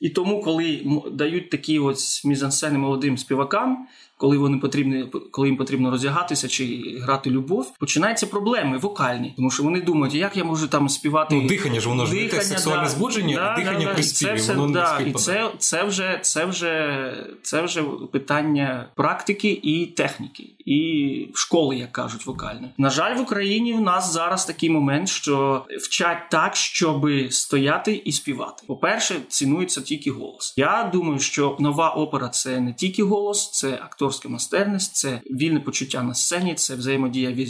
І 0.04 0.08
тому, 0.10 0.40
коли 0.40 0.86
дають 1.12 1.50
такі 1.50 1.78
ось 1.78 2.24
мізансцени 2.24 2.78
молодим 2.78 3.18
співакам, 3.18 3.86
коли 4.24 4.38
вони 4.38 4.58
потрібні, 4.58 5.06
коли 5.30 5.48
їм 5.48 5.56
потрібно 5.56 5.90
роздягатися 5.90 6.48
чи 6.48 6.96
грати 7.02 7.30
любов, 7.30 7.72
починаються 7.78 8.26
проблеми 8.26 8.78
вокальні, 8.78 9.32
тому 9.36 9.50
що 9.50 9.62
вони 9.62 9.80
думають, 9.80 10.14
як 10.14 10.36
я 10.36 10.44
можу 10.44 10.68
там 10.68 10.88
співати 10.88 11.34
Ну, 11.34 11.48
дихання 11.48 11.80
ж 11.80 11.88
воно 11.88 12.06
ж 12.06 12.12
дихання, 12.12 12.42
сексуальне 12.42 12.82
да, 12.82 12.88
збудження, 12.88 13.36
да, 13.36 13.62
дихання 13.62 13.86
да, 13.86 13.94
при 13.94 14.02
співі, 14.02 14.30
це 14.30 14.34
все, 14.34 14.54
воно 14.54 14.72
да, 14.72 15.00
не 15.00 15.08
і 15.08 15.12
це, 15.12 15.50
це 15.58 15.84
вже 15.84 16.18
це 16.22 16.44
вже 16.44 17.12
це 17.42 17.62
вже 17.62 17.82
питання 18.12 18.88
практики 18.94 19.60
і 19.62 19.86
техніки, 19.86 20.50
і 20.66 21.28
школи, 21.34 21.76
як 21.76 21.92
кажуть, 21.92 22.26
вокальної. 22.26 22.72
На 22.78 22.90
жаль, 22.90 23.16
в 23.16 23.20
Україні 23.20 23.72
в 23.72 23.80
нас 23.80 24.12
зараз 24.12 24.44
такий 24.44 24.70
момент, 24.70 25.08
що 25.08 25.66
вчать 25.80 26.30
так, 26.30 26.56
щоб 26.56 27.10
стояти 27.30 28.02
і 28.04 28.12
співати. 28.12 28.64
По 28.66 28.76
перше, 28.76 29.14
цінується 29.28 29.80
тільки 29.80 30.10
голос. 30.10 30.54
Я 30.56 30.90
думаю, 30.92 31.18
що 31.18 31.56
нова 31.60 31.90
опера 31.90 32.28
це 32.28 32.60
не 32.60 32.72
тільки 32.72 33.02
голос, 33.02 33.50
це 33.50 33.74
актор 33.82 34.13
акторська 34.14 34.28
майстерність, 34.28 34.96
це 34.96 35.20
вільне 35.26 35.60
почуття 35.60 36.02
на 36.02 36.14
сцені, 36.14 36.54
це 36.54 36.74
взаємодія 36.74 37.30
е, 37.30 37.46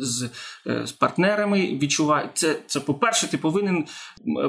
з 0.00 0.30
е, 0.66 0.86
з 0.86 0.92
партнерами. 0.92 1.78
Відчуває 1.82 2.30
це. 2.34 2.56
Це 2.66 2.80
по 2.80 2.94
перше, 2.94 3.30
ти 3.30 3.38
повинен 3.38 3.84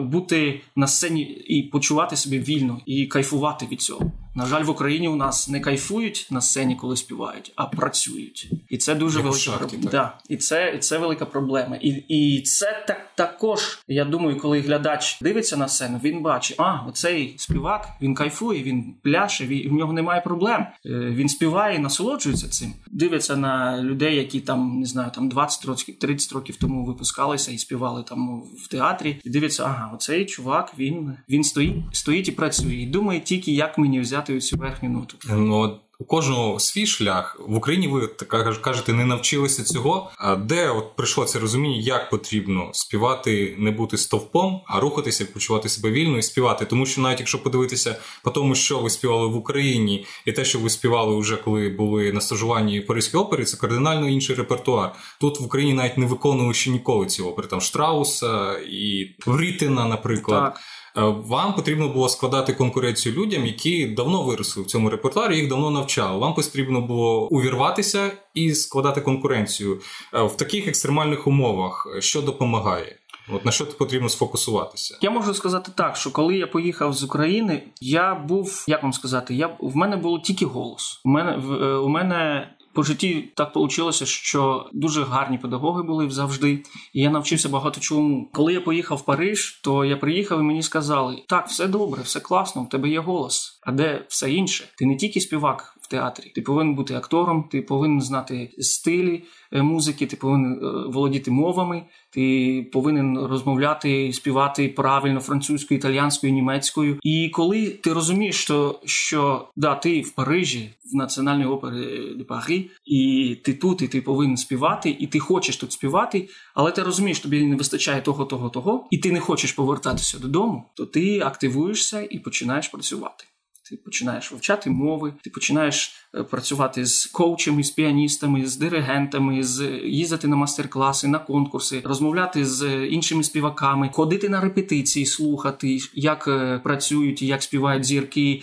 бути 0.01 0.61
на 0.75 0.87
сцені 0.87 1.21
і 1.23 1.63
почувати 1.63 2.15
себе 2.15 2.39
вільно 2.39 2.81
і 2.85 3.05
кайфувати 3.05 3.67
від 3.71 3.81
цього. 3.81 4.11
На 4.35 4.45
жаль, 4.45 4.63
в 4.63 4.69
Україні 4.69 5.07
у 5.07 5.15
нас 5.15 5.49
не 5.49 5.59
кайфують 5.59 6.27
на 6.31 6.41
сцені, 6.41 6.75
коли 6.75 6.95
співають, 6.95 7.53
а 7.55 7.65
працюють, 7.65 8.51
і 8.69 8.77
це 8.77 8.95
дуже 8.95 9.21
велика 9.21 9.51
проблема. 9.57 9.91
Да. 9.91 10.17
І 10.29 10.37
це 10.37 10.73
і 10.75 10.79
це 10.79 10.97
велика 10.97 11.25
проблема. 11.25 11.75
І 11.75 11.87
і 11.89 12.41
це 12.41 12.83
так 12.87 13.09
також. 13.15 13.79
Я 13.87 14.05
думаю, 14.05 14.37
коли 14.37 14.59
глядач 14.59 15.19
дивиться 15.21 15.57
на 15.57 15.67
сцену, 15.67 15.99
він 16.03 16.21
бачить, 16.21 16.59
а 16.59 16.87
оцей 16.87 17.33
співак 17.37 17.89
він 18.01 18.15
кайфує, 18.15 18.63
він 18.63 18.95
пляше, 19.03 19.45
він, 19.45 19.69
в 19.69 19.73
нього 19.73 19.93
немає 19.93 20.21
проблем. 20.21 20.61
Е, 20.61 20.89
він 20.89 21.29
співає, 21.29 21.75
і 21.75 21.79
насолоджується 21.79 22.49
цим. 22.49 22.73
Дивиться 22.91 23.35
на 23.35 23.81
людей, 23.81 24.15
які 24.15 24.39
там 24.39 24.79
не 24.79 24.85
знаю, 24.85 25.11
там 25.15 25.29
20 25.29 25.65
років, 25.65 25.99
30 25.99 26.31
років 26.31 26.55
тому 26.55 26.85
випускалися 26.85 27.51
і 27.51 27.57
співали 27.57 28.03
там 28.03 28.43
в 28.65 28.67
театрі. 28.67 29.21
І 29.23 29.29
дивиться, 29.29 29.63
ага, 29.63 29.91
оцей 29.95 30.25
чувак, 30.25 30.73
він 30.77 31.13
він 31.29 31.43
стоїть, 31.43 31.75
стоїть 31.91 32.27
і 32.27 32.31
працює. 32.31 32.75
І 32.75 32.85
думає 32.85 33.19
тільки, 33.19 33.51
як 33.51 33.77
мені 33.77 33.99
взяти 33.99 34.18
підняти 34.21 34.47
цю 34.47 34.57
верхню 34.57 34.89
ноту. 34.89 35.17
Ну, 35.29 35.79
у 36.01 36.05
кожного 36.05 36.59
свій 36.59 36.85
шлях 36.85 37.37
в 37.47 37.55
Україні. 37.55 37.87
Ви 37.87 38.07
так 38.07 38.61
кажете, 38.61 38.93
не 38.93 39.05
навчилися 39.05 39.63
цього. 39.63 40.11
А 40.17 40.35
де 40.35 40.69
от 40.69 40.95
прийшло 40.95 41.25
це 41.25 41.39
розуміння, 41.39 41.77
як 41.77 42.09
потрібно 42.09 42.69
співати, 42.73 43.55
не 43.57 43.71
бути 43.71 43.97
стовпом, 43.97 44.61
а 44.67 44.79
рухатися, 44.79 45.25
почувати 45.25 45.69
себе 45.69 45.91
вільно 45.91 46.17
і 46.17 46.21
співати. 46.21 46.65
Тому 46.65 46.85
що 46.85 47.01
навіть 47.01 47.19
якщо 47.19 47.43
подивитися 47.43 47.95
по 48.23 48.31
тому, 48.31 48.55
що 48.55 48.79
ви 48.79 48.89
співали 48.89 49.27
в 49.27 49.35
Україні, 49.35 50.05
і 50.25 50.31
те, 50.31 50.45
що 50.45 50.59
ви 50.59 50.69
співали 50.69 51.19
вже 51.19 51.37
коли 51.37 51.69
були 51.69 52.13
на 52.13 52.21
стажуванні 52.21 52.79
в 52.79 52.87
Паризькій 52.87 53.17
опері, 53.17 53.43
це 53.43 53.57
кардинально 53.57 54.09
інший 54.09 54.35
репертуар. 54.35 54.95
Тут 55.19 55.39
в 55.39 55.43
Україні 55.43 55.73
навіть 55.73 55.97
не 55.97 56.05
виконували 56.05 56.53
ще 56.53 56.69
ніколи 56.69 57.05
ці 57.05 57.21
опери. 57.21 57.47
Там 57.47 57.61
Штрауса 57.61 58.57
і 58.57 59.15
Врітина, 59.25 59.85
наприклад. 59.85 60.43
Так. 60.43 60.61
Е, 60.97 61.01
вам 61.25 61.55
потрібно 61.55 61.89
було 61.89 62.09
складати 62.09 62.53
конкуренцію 62.53 63.15
людям, 63.15 63.45
які 63.45 63.85
давно 63.87 64.23
виросли 64.23 64.63
в 64.63 64.65
цьому 64.65 64.89
репертуарі, 64.89 65.37
їх 65.37 65.49
давно 65.49 65.71
навчали. 65.71 66.19
Вам 66.19 66.33
потрібно 66.33 66.81
було 66.81 67.27
увірватися 67.27 68.11
і 68.33 68.53
складати 68.53 69.01
конкуренцію 69.01 69.81
е, 70.13 70.23
в 70.23 70.37
таких 70.37 70.67
екстремальних 70.67 71.27
умовах, 71.27 71.87
що 71.99 72.21
допомагає. 72.21 72.99
От 73.31 73.45
на 73.45 73.51
що 73.51 73.65
потрібно 73.65 74.09
сфокусуватися? 74.09 74.97
Я 75.01 75.09
можу 75.09 75.33
сказати 75.33 75.71
так, 75.75 75.95
що 75.95 76.11
коли 76.11 76.37
я 76.37 76.47
поїхав 76.47 76.93
з 76.93 77.03
України, 77.03 77.63
я 77.81 78.15
був 78.15 78.65
як 78.67 78.83
вам 78.83 78.93
сказати, 78.93 79.35
я 79.35 79.47
в 79.59 79.75
мене 79.75 79.97
було 79.97 80.19
тільки 80.19 80.45
голос. 80.45 81.01
У 81.05 81.09
мене 81.09 81.37
в 81.37 81.53
е, 81.53 81.77
у 81.77 81.89
мене 81.89 82.49
по 82.73 82.83
житті 82.83 83.31
так 83.35 83.55
вийшло, 83.55 83.91
що 83.91 84.69
дуже 84.73 85.03
гарні 85.03 85.37
педагоги 85.37 85.83
були 85.83 86.09
завжди, 86.09 86.63
і 86.93 87.01
я 87.01 87.09
навчився 87.09 87.49
багато 87.49 87.81
чому. 87.81 88.29
Коли 88.33 88.53
я 88.53 88.61
поїхав 88.61 88.97
в 88.97 89.05
Париж, 89.05 89.61
то 89.63 89.85
я 89.85 89.97
приїхав 89.97 90.39
і 90.39 90.43
мені 90.43 90.63
сказали: 90.63 91.23
так, 91.27 91.47
все 91.47 91.67
добре, 91.67 92.01
все 92.01 92.19
класно, 92.19 92.63
в 92.63 92.69
тебе 92.69 92.89
є 92.89 92.99
голос. 92.99 93.58
А 93.69 93.71
де 93.71 94.05
все 94.07 94.31
інше? 94.31 94.69
Ти 94.77 94.85
не 94.85 94.95
тільки 94.95 95.21
співак 95.21 95.75
в 95.81 95.87
театрі, 95.87 96.31
ти 96.35 96.41
повинен 96.41 96.75
бути 96.75 96.93
актором, 96.93 97.49
ти 97.51 97.61
повинен 97.61 98.01
знати 98.01 98.49
стилі 98.59 99.23
е, 99.51 99.61
музики, 99.61 100.05
ти 100.05 100.15
повинен 100.15 100.53
е, 100.53 100.91
володіти 100.91 101.31
мовами, 101.31 101.83
ти 102.13 102.69
повинен 102.73 103.19
розмовляти, 103.19 104.13
співати 104.13 104.67
правильно 104.67 105.19
французькою, 105.19 105.77
італіянською, 105.77 106.33
німецькою. 106.33 106.99
І 107.03 107.29
коли 107.33 107.69
ти 107.69 107.93
розумієш, 107.93 108.35
що 108.35 108.79
що 108.85 109.49
да, 109.55 109.75
ти 109.75 110.01
в 110.01 110.11
Парижі, 110.11 110.69
в 110.93 110.95
національній 110.95 111.45
опері 111.45 112.15
де 112.17 112.23
Парі, 112.23 112.71
і 112.85 113.35
ти 113.43 113.53
тут, 113.53 113.81
і 113.81 113.87
ти 113.87 114.01
повинен 114.01 114.37
співати, 114.37 114.97
і 114.99 115.07
ти 115.07 115.19
хочеш 115.19 115.57
тут 115.57 115.71
співати, 115.71 116.29
але 116.55 116.71
ти 116.71 116.83
розумієш, 116.83 117.19
тобі 117.19 117.45
не 117.45 117.55
вистачає 117.55 118.01
того, 118.01 118.25
того, 118.25 118.49
того, 118.49 118.87
і 118.91 118.97
ти 118.97 119.11
не 119.11 119.19
хочеш 119.19 119.53
повертатися 119.53 120.19
додому, 120.19 120.63
то 120.75 120.85
ти 120.85 121.19
активуєшся 121.19 122.07
і 122.09 122.19
починаєш 122.19 122.67
працювати. 122.67 123.25
Ти 123.69 123.77
починаєш 123.77 124.31
вивчати 124.31 124.69
мови, 124.69 125.13
ти 125.21 125.29
починаєш 125.29 126.07
е, 126.15 126.23
працювати 126.23 126.85
з 126.85 127.05
коучами, 127.05 127.63
з 127.63 127.71
піаністами, 127.71 128.45
з 128.45 128.57
диригентами, 128.57 129.43
з 129.43 129.69
їздити 129.83 130.27
на 130.27 130.35
мастер-класи, 130.35 131.07
на 131.07 131.19
конкурси, 131.19 131.81
розмовляти 131.85 132.45
з 132.45 132.85
іншими 132.85 133.23
співаками, 133.23 133.89
ходити 133.93 134.29
на 134.29 134.41
репетиції, 134.41 135.05
слухати, 135.05 135.77
як 135.93 136.27
е, 136.27 136.59
працюють, 136.63 137.21
як 137.21 137.43
співають 137.43 137.85
зірки 137.85 138.41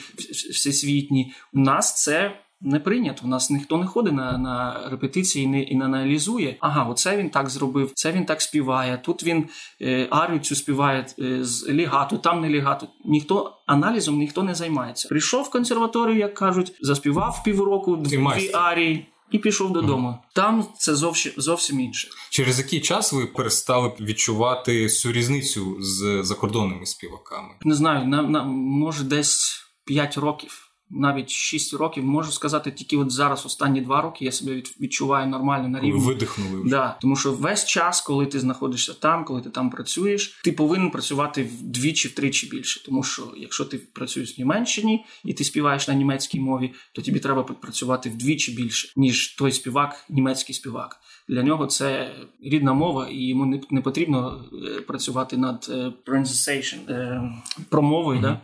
всесвітні. 0.50 1.32
У 1.52 1.58
нас 1.58 2.02
це 2.04 2.40
не 2.60 2.80
прийнято. 2.80 3.22
У 3.24 3.28
нас 3.28 3.50
ніхто 3.50 3.78
не 3.78 3.86
ходить 3.86 4.14
на 4.14 4.38
на 4.38 4.88
репетиції 4.90 5.44
і 5.44 5.48
не 5.48 5.62
і 5.62 5.76
не 5.76 5.84
аналізує. 5.84 6.56
Ага, 6.60 6.84
оце 6.84 7.16
він 7.16 7.30
так 7.30 7.50
зробив, 7.50 7.92
це 7.94 8.12
він 8.12 8.24
так 8.24 8.42
співає. 8.42 8.98
Тут 9.04 9.24
він 9.24 9.48
е, 9.80 10.08
арію 10.10 10.40
цю 10.40 10.56
співає 10.56 11.06
е, 11.18 11.44
з 11.44 11.68
лігату, 11.68 12.18
там 12.18 12.40
не 12.40 12.48
лігату. 12.48 12.88
Ніхто 13.04 13.58
аналізом 13.66 14.18
ніхто 14.18 14.42
не 14.42 14.54
займається. 14.54 15.08
Прийшов 15.08 15.42
в 15.42 15.50
консерваторію, 15.50 16.18
як 16.18 16.34
кажуть, 16.34 16.72
заспівав 16.80 17.42
півроку 17.44 17.96
дві 17.96 18.50
арії. 18.52 19.06
І 19.30 19.38
пішов 19.38 19.72
додому. 19.72 20.08
Mm. 20.08 20.34
Там 20.34 20.64
це 20.78 20.94
зовсім 20.94 21.32
зовсім 21.36 21.80
інше. 21.80 22.08
Через 22.30 22.58
який 22.58 22.80
час 22.80 23.12
ви 23.12 23.26
перестали 23.26 23.92
відчувати 24.00 24.88
цю 24.88 25.12
різницю 25.12 25.76
з 25.80 26.22
закордонними 26.22 26.86
співаками? 26.86 27.48
Не 27.64 27.74
знаю, 27.74 28.08
на, 28.08 28.22
на 28.22 28.44
може 28.44 29.04
десь 29.04 29.62
5 29.84 30.18
років 30.18 30.65
навіть 30.90 31.30
6 31.30 31.74
років 31.74 32.04
можу 32.04 32.32
сказати, 32.32 32.70
тільки 32.70 32.96
от 32.96 33.10
зараз, 33.10 33.46
останні 33.46 33.80
2 33.80 34.02
роки, 34.02 34.24
я 34.24 34.32
себе 34.32 34.62
відчуваю 34.80 35.26
нормально 35.26 35.68
на 35.68 35.80
рівні. 35.80 36.00
Видихнули 36.00 36.60
вже. 36.60 36.70
Да, 36.70 36.98
тому 37.00 37.16
що 37.16 37.32
весь 37.32 37.64
час, 37.64 38.00
коли 38.00 38.26
ти 38.26 38.40
знаходишся 38.40 38.94
там, 38.94 39.24
коли 39.24 39.40
ти 39.40 39.50
там 39.50 39.70
працюєш, 39.70 40.40
ти 40.44 40.52
повинен 40.52 40.90
працювати 40.90 41.42
вдвічі, 41.42 42.08
втричі 42.08 42.46
більше. 42.46 42.84
Тому 42.84 43.02
що 43.02 43.32
якщо 43.36 43.64
ти 43.64 43.78
працюєш 43.78 44.36
в 44.36 44.40
Німеччині 44.40 45.04
і 45.24 45.34
ти 45.34 45.44
співаєш 45.44 45.88
на 45.88 45.94
німецькій 45.94 46.40
мові, 46.40 46.72
то 46.92 47.02
тобі 47.02 47.20
треба 47.20 47.42
працювати 47.42 48.10
вдвічі 48.10 48.52
більше, 48.52 48.92
ніж 48.96 49.34
той 49.34 49.52
співак, 49.52 50.04
німецький 50.08 50.54
співак. 50.54 51.00
Для 51.28 51.42
нього 51.42 51.66
це 51.66 52.14
рідна 52.42 52.72
мова, 52.72 53.08
і 53.08 53.28
йому 53.28 53.46
не, 53.46 53.60
не 53.70 53.80
потрібно 53.80 54.44
е, 54.52 54.80
працювати 54.80 55.36
над 55.36 55.66
е, 55.70 55.92
pronunciation, 56.06 56.90
е, 56.90 57.32
промовою. 57.68 58.18
Mm-hmm. 58.18 58.22
Да? 58.22 58.40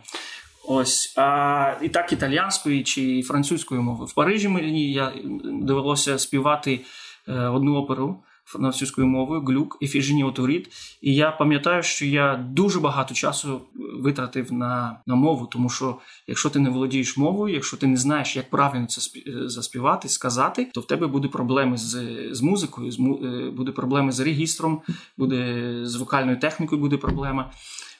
Ось 0.67 1.13
а 1.17 1.73
і 1.81 1.89
так 1.89 2.13
італіянською 2.13 2.83
чи 2.83 3.21
французькою 3.21 3.81
мовою. 3.81 4.05
В 4.05 4.13
Парижі 4.13 4.47
мені 4.47 4.91
я 4.91 5.13
довелося 5.43 6.19
співати 6.19 6.81
е, 7.27 7.33
одну 7.33 7.75
оперу 7.75 8.23
французькою 8.45 9.07
мовою 9.07 9.41
глюк 9.41 9.77
Ефіжені 9.81 10.23
Оторіт. 10.23 10.67
І 11.01 11.15
я 11.15 11.31
пам'ятаю, 11.31 11.83
що 11.83 12.05
я 12.05 12.35
дуже 12.35 12.79
багато 12.79 13.13
часу 13.13 13.61
витратив 13.99 14.53
на 14.53 14.99
на 15.05 15.15
мову, 15.15 15.45
тому 15.45 15.69
що 15.69 15.97
якщо 16.27 16.49
ти 16.49 16.59
не 16.59 16.69
володієш 16.69 17.17
мовою, 17.17 17.53
якщо 17.53 17.77
ти 17.77 17.87
не 17.87 17.97
знаєш, 17.97 18.35
як 18.35 18.49
правильно 18.49 18.87
це 18.87 19.01
заспівати, 19.49 20.09
сказати, 20.09 20.71
то 20.73 20.81
в 20.81 20.87
тебе 20.87 21.07
буде 21.07 21.27
проблеми 21.27 21.77
з 21.77 21.97
з 22.31 22.41
музикою, 22.41 22.91
з 22.91 22.99
е, 22.99 23.51
буде 23.51 23.71
проблеми 23.71 24.11
з 24.11 24.19
регістром, 24.19 24.81
буде 25.17 25.71
з 25.83 25.95
вокальною 25.95 26.39
технікою, 26.39 26.81
буде 26.81 26.97
проблема. 26.97 27.51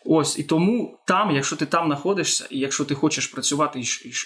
Ось 0.05 0.39
і 0.39 0.43
тому 0.43 0.99
там, 1.05 1.31
якщо 1.31 1.55
ти 1.55 1.65
там 1.65 1.85
знаходишся, 1.87 2.47
і 2.49 2.59
якщо 2.59 2.85
ти 2.85 2.95
хочеш 2.95 3.27
працювати 3.27 3.81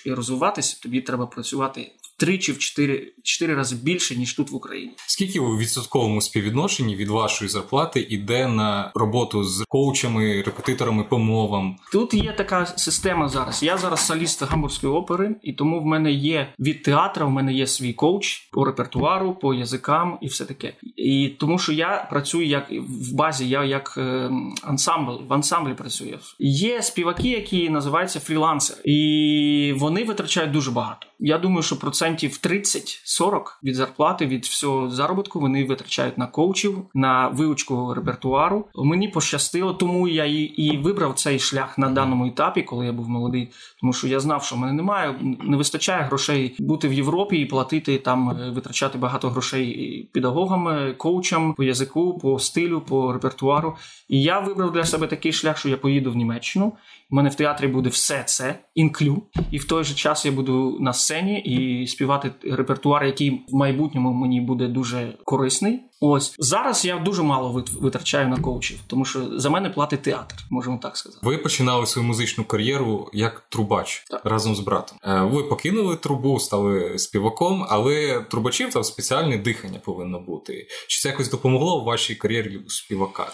і, 0.06 0.14
розвиватися, 0.14 0.82
тобі 0.82 1.02
треба 1.02 1.28
працювати 1.28 1.92
три 2.18 2.38
чи 2.38 2.52
в 2.52 2.58
чотири 2.58 3.14
чотири 3.24 3.56
рази 3.56 3.76
більше 3.84 4.16
ніж 4.16 4.34
тут 4.34 4.52
в 4.52 4.56
Україні. 4.56 4.92
Скільки 5.08 5.40
у 5.40 5.58
відсотковому 5.58 6.22
співвідношенні 6.22 6.96
від 6.96 7.08
вашої 7.08 7.50
зарплати 7.50 8.00
йде 8.10 8.48
на 8.48 8.92
роботу 8.96 9.44
з 9.44 9.66
коучами, 9.68 10.42
репетиторами 10.42 11.04
по 11.04 11.20
мовам? 11.20 11.76
Тут 11.92 12.14
є 12.14 12.34
така 12.34 12.66
система 12.66 13.30
зараз. 13.30 13.64
Я 13.64 13.78
зараз 13.78 14.06
соліст 14.06 14.44
гамбурзької 14.44 14.94
опери, 14.94 15.36
і 15.44 15.54
тому 15.54 15.80
в 15.80 15.86
мене 15.86 16.12
є 16.12 16.54
від 16.60 16.84
театра. 16.84 17.26
В 17.26 17.32
мене 17.32 17.54
є 17.54 17.68
свій 17.68 17.94
коуч 17.94 18.50
по 18.52 18.66
репертуару, 18.66 19.34
по 19.34 19.54
язикам 19.54 20.18
і 20.22 20.28
все 20.28 20.46
таке. 20.46 20.74
І 20.96 21.36
тому, 21.40 21.60
що 21.60 21.72
я 21.74 22.08
працюю 22.10 22.48
як 22.48 22.72
в 22.72 23.14
базі, 23.16 23.50
я 23.50 23.64
як 23.64 23.94
е, 23.98 24.32
ансамбль 24.64 25.24
в 25.28 25.34
ансамблі 25.34 25.74
працюю. 25.74 26.20
Є 26.40 26.82
співаки, 26.82 27.30
які 27.30 27.70
називаються 27.70 28.20
фрілансери, 28.20 28.82
і 28.86 29.74
вони 29.78 30.04
витрачають 30.04 30.52
дуже 30.52 30.72
багато. 30.72 31.08
Я 31.20 31.38
думаю, 31.38 31.64
що 31.64 31.80
про 31.80 31.92
це 31.92 32.07
процентів 32.08 32.40
30-40 32.44 33.42
від 33.64 33.76
зарплати 33.76 34.26
від 34.26 34.46
всього 34.46 34.90
заробітку 34.90 35.40
вони 35.40 35.66
витрачають 35.66 36.18
на 36.18 36.28
коучів, 36.28 36.86
на 36.94 37.28
вивчку 37.28 37.94
репертуару. 37.94 38.66
Мені 38.76 39.08
пощастило, 39.08 39.74
тому 39.74 40.08
я 40.08 40.26
і, 40.26 40.36
і 40.36 40.78
вибрав 40.78 41.14
цей 41.14 41.40
шлях 41.40 41.78
на 41.78 41.90
даному 41.90 42.28
етапі, 42.28 42.62
коли 42.62 42.86
я 42.86 42.92
був 42.92 43.10
молодий. 43.10 43.50
Тому 43.82 43.94
що 43.94 44.08
я 44.08 44.20
знав, 44.20 44.44
що 44.44 44.56
в 44.56 44.60
мене 44.60 44.74
немає, 44.74 45.16
не 45.44 45.58
вистачає 45.58 46.04
грошей 46.04 46.56
бути 46.60 46.88
в 46.88 46.94
Європі 46.94 47.38
і 47.38 47.46
платити 47.46 47.98
там, 47.98 48.30
е, 48.30 48.50
витрачати 48.50 48.98
багато 48.98 49.30
грошей 49.30 50.10
педагогам, 50.14 50.94
коучам 50.98 51.54
по 51.54 51.64
язику, 51.64 52.18
по 52.18 52.40
стилю, 52.40 52.82
по 52.82 53.14
репертуару. 53.14 53.76
І 54.10 54.22
я 54.22 54.40
вибрав 54.40 54.72
для 54.72 54.84
себе 54.84 55.08
такий 55.08 55.34
шлях, 55.34 55.58
що 55.58 55.70
я 55.70 55.78
поїду 55.78 56.12
в 56.12 56.16
Німеччину. 56.16 56.74
У 57.10 57.16
мене 57.16 57.30
в 57.30 57.36
театрі 57.36 57.68
буде 57.68 57.90
все 57.90 58.24
це 58.24 58.60
інклю, 58.76 59.24
і 59.52 59.58
в 59.58 59.68
той 59.68 59.84
же 59.84 59.96
час 59.96 60.26
я 60.26 60.32
буду 60.32 60.78
на 60.80 60.94
сцені 60.94 61.40
і 61.40 61.88
співати 61.88 62.32
репертуар, 62.44 63.06
який 63.06 63.46
в 63.50 63.56
майбутньому 63.56 64.14
мені 64.14 64.42
буде 64.42 64.68
дуже 64.68 65.18
корисний. 65.24 65.80
Ось 66.02 66.36
зараз 66.40 66.86
я 66.86 67.00
дуже 67.00 67.24
мало 67.24 67.64
витрачаю 67.82 68.28
на 68.28 68.38
коучів, 68.38 68.80
тому 68.88 69.06
що 69.06 69.40
за 69.40 69.50
мене 69.50 69.70
платить 69.70 70.02
театр, 70.02 70.36
можемо 70.50 70.78
так 70.78 70.98
сказати. 70.98 71.28
Ви 71.28 71.38
починали 71.38 71.86
свою 71.86 72.08
музичну 72.08 72.44
кар'єру 72.44 73.10
як 73.14 73.40
трубач 73.50 74.06
так. 74.10 74.22
разом 74.26 74.56
з 74.56 74.60
братом. 74.60 74.98
Е, 75.04 75.22
ви 75.22 75.44
покинули 75.44 75.96
трубу, 75.96 76.40
стали 76.40 77.00
співаком, 77.00 77.66
але 77.70 78.26
трубачів 78.30 78.74
там 78.74 78.84
спеціальне 78.84 79.38
дихання 79.38 79.80
повинно 79.80 80.20
бути. 80.20 80.68
Чи 80.88 81.02
це 81.02 81.10
якось 81.10 81.30
допомогло 81.30 81.82
у 81.82 81.86
вашій 81.86 82.16
кар'єрі 82.16 82.62
співака? 82.68 83.28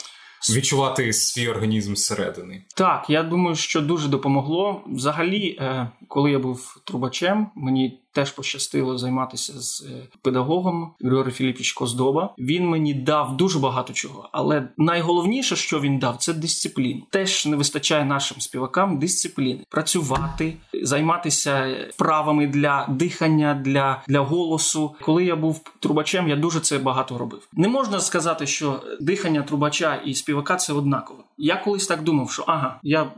Відчувати 0.50 1.14
свій 1.14 1.48
організм 1.48 1.96
зсередини. 1.96 2.64
Так, 2.76 3.06
я 3.10 3.24
думаю, 3.24 3.56
що 3.56 3.82
дуже 3.82 4.08
допомогло. 4.08 4.82
Взагалі, 4.88 5.58
е, 5.60 5.90
коли 6.08 6.32
я 6.32 6.40
був 6.40 6.82
трубачем, 6.84 7.48
мені 7.56 8.03
теж 8.14 8.32
пощастило 8.32 8.98
займатися 8.98 9.54
з 9.62 9.82
е, 9.82 10.08
педагогом 10.22 10.94
Григорій 11.02 11.32
Філіпіч 11.32 11.74
Коздоба. 11.74 12.34
Він 12.38 12.68
мені 12.68 12.94
дав 12.94 13.38
дуже 13.38 13.60
багато 13.60 13.94
чого, 13.94 14.30
але 14.32 14.68
найголовніше, 14.78 15.56
що 15.56 15.80
він 15.80 16.00
дав, 16.00 16.18
це 16.18 16.34
дисципліну. 16.34 17.02
Теж 17.10 17.46
не 17.46 17.56
вистачає 17.56 18.06
нашим 18.06 18.42
співакам 18.42 19.00
дисципліни 19.00 19.66
працювати, 19.70 20.54
займатися 20.84 21.76
вправами 21.90 22.48
для 22.48 22.88
дихання, 22.90 23.62
для, 23.66 24.04
для 24.08 24.20
голосу. 24.20 24.96
Коли 25.02 25.26
я 25.26 25.36
був 25.36 25.62
трубачем, 25.80 26.30
я 26.30 26.36
дуже 26.36 26.60
це 26.60 26.78
багато 26.78 27.18
робив. 27.18 27.48
Не 27.54 27.68
можна 27.68 28.00
сказати, 28.00 28.48
що 28.48 28.84
дихання 29.02 29.42
трубача 29.42 29.96
і 29.96 30.14
співака 30.14 30.56
це 30.56 30.74
однаково. 30.74 31.24
Я 31.38 31.56
колись 31.56 31.88
так 31.88 32.04
думав, 32.04 32.32
що 32.32 32.44
ага, 32.48 32.80
я 32.84 33.12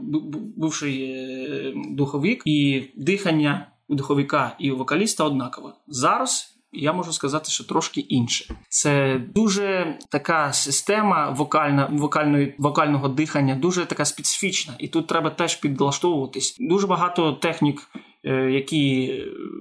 бувший 0.58 1.04
е, 1.04 1.74
духовик, 1.76 2.42
і 2.46 2.84
дихання 2.96 3.68
у 3.88 3.96
духовика 3.96 4.56
і 4.60 4.72
вокаліста 4.72 5.24
однакове. 5.24 5.74
Зараз. 5.88 6.52
Я 6.78 6.94
можу 6.94 7.14
сказати, 7.14 7.50
що 7.50 7.64
трошки 7.64 8.02
інше. 8.02 8.56
Це 8.70 9.22
дуже 9.36 9.98
така 10.10 10.54
система 10.54 11.30
вокальна, 11.30 11.90
вокальної, 11.92 12.56
вокального 12.58 13.08
дихання, 13.10 13.56
дуже 13.56 13.86
така 13.86 14.06
специфічна, 14.06 14.74
і 14.80 14.88
тут 14.88 15.08
треба 15.08 15.30
теж 15.30 15.56
підлаштовуватись. 15.56 16.58
Дуже 16.60 16.88
багато 16.88 17.34
технік, 17.34 17.90
е, 18.24 18.52
які 18.52 19.14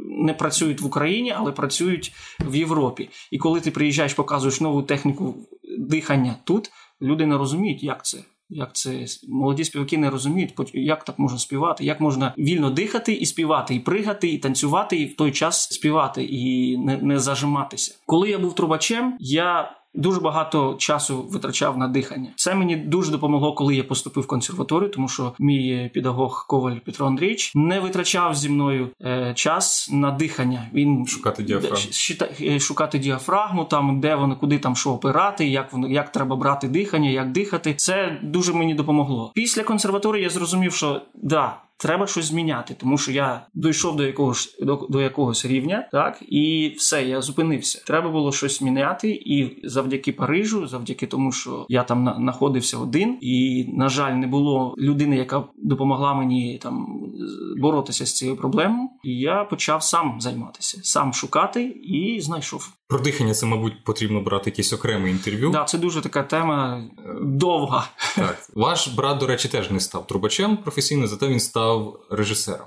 не 0.08 0.34
працюють 0.34 0.80
в 0.80 0.86
Україні, 0.86 1.34
але 1.36 1.52
працюють 1.52 2.12
в 2.40 2.56
Європі. 2.56 3.10
І 3.30 3.38
коли 3.38 3.60
ти 3.60 3.70
приїжджаєш, 3.70 4.14
показуєш 4.14 4.60
нову 4.60 4.82
техніку 4.82 5.34
дихання 5.78 6.36
тут, 6.44 6.70
люди 7.02 7.26
не 7.26 7.38
розуміють, 7.38 7.82
як 7.82 8.04
це. 8.04 8.18
Як 8.48 8.74
це 8.74 9.06
молоді 9.28 9.64
співаки 9.64 9.98
не 9.98 10.10
розуміють, 10.10 10.54
як 10.74 11.04
так 11.04 11.18
можна 11.18 11.38
співати, 11.38 11.84
як 11.84 12.00
можна 12.00 12.34
вільно 12.38 12.70
дихати 12.70 13.12
і 13.12 13.26
співати, 13.26 13.74
і 13.74 13.80
пригати, 13.80 14.28
і 14.28 14.38
танцювати, 14.38 14.96
і 14.96 15.06
в 15.06 15.16
той 15.16 15.32
час 15.32 15.62
співати, 15.62 16.24
і 16.24 16.76
не 16.78 16.96
не 16.96 17.18
зажиматися. 17.18 17.98
Коли 18.06 18.30
я 18.30 18.38
був 18.38 18.54
трубачем, 18.54 19.16
я 19.20 19.76
Дуже 19.94 20.20
багато 20.20 20.74
часу 20.78 21.22
витрачав 21.22 21.78
на 21.78 21.88
дихання. 21.88 22.30
Це 22.36 22.54
мені 22.54 22.76
дуже 22.76 23.12
допомогло, 23.12 23.54
коли 23.54 23.74
я 23.74 23.84
поступив 23.84 24.24
в 24.24 24.26
консерваторію, 24.26 24.90
тому 24.90 25.08
що 25.08 25.32
мій 25.38 25.90
педагог 25.94 26.46
Коваль 26.48 26.76
Петро 26.76 27.06
Андрійович 27.06 27.52
не 27.54 27.80
витрачав 27.80 28.34
зі 28.34 28.48
мною 28.48 28.88
е, 29.04 29.32
час 29.34 29.88
на 29.92 30.10
дихання. 30.10 30.68
Він 30.74 31.06
шукати 31.06 31.42
діафрагму. 31.42 31.86
Е, 32.40 32.60
шукати 32.60 32.98
діафрагму, 32.98 33.64
там 33.64 34.00
де 34.00 34.14
воно, 34.14 34.36
куди 34.36 34.58
там 34.58 34.76
що 34.76 34.90
опирати, 34.90 35.48
як 35.48 35.72
воно 35.72 35.88
як 35.88 36.12
треба 36.12 36.36
брати 36.36 36.68
дихання, 36.68 37.10
як 37.10 37.32
дихати. 37.32 37.74
Це 37.74 38.20
дуже 38.22 38.52
мені 38.52 38.74
допомогло. 38.74 39.32
Після 39.34 39.62
консерваторії 39.62 40.22
я 40.22 40.30
зрозумів, 40.30 40.72
що 40.72 41.02
да, 41.14 41.56
треба 41.78 42.06
щось 42.06 42.24
зміняти, 42.24 42.76
тому 42.80 42.98
що 42.98 43.12
я 43.12 43.46
дійшов 43.54 43.96
до 43.96 44.06
якогось 44.06 44.58
до, 44.62 44.86
до 44.90 45.00
якогось 45.00 45.44
рівня, 45.44 45.88
так 45.92 46.22
і 46.28 46.74
все, 46.78 47.04
я 47.04 47.22
зупинився. 47.22 47.82
Треба 47.86 48.10
було 48.10 48.32
щось 48.32 48.58
зміняти, 48.58 49.10
і 49.10 49.60
завдяки 49.68 50.12
Парижу, 50.12 50.66
завдяки 50.66 51.06
тому, 51.06 51.32
що 51.32 51.66
я 51.68 51.82
там 51.82 52.14
знаходився 52.18 52.78
один, 52.78 53.18
і 53.20 53.64
на 53.68 53.88
жаль, 53.88 54.12
не 54.12 54.26
було 54.26 54.74
людини, 54.78 55.16
яка 55.16 55.44
допомогла 55.56 56.14
мені 56.14 56.58
там 56.62 56.86
боротися 57.56 58.06
з 58.06 58.12
цією 58.12 58.36
проблемою. 58.36 58.88
І 59.04 59.18
я 59.18 59.44
почав 59.44 59.82
сам 59.82 60.20
займатися, 60.20 60.80
сам 60.82 61.12
шукати 61.12 61.64
і 61.84 62.20
знайшов. 62.20 62.72
Про 62.88 62.98
дихання 62.98 63.34
це, 63.34 63.46
мабуть, 63.46 63.84
потрібно 63.84 64.20
брати 64.20 64.50
якесь 64.50 64.72
окреме 64.72 65.10
інтерв'ю. 65.10 65.50
Да, 65.50 65.64
це 65.64 65.78
дуже 65.78 66.00
така 66.00 66.22
тема 66.22 66.84
довга. 67.22 67.88
Так, 68.16 68.48
ваш 68.54 68.88
брат, 68.88 69.18
до 69.18 69.26
речі, 69.26 69.48
теж 69.48 69.70
не 69.70 69.80
став 69.80 70.06
трубачем 70.06 70.56
професійно, 70.56 71.06
зате 71.06 71.28
він 71.28 71.40
став 71.40 72.00
режисером. 72.10 72.66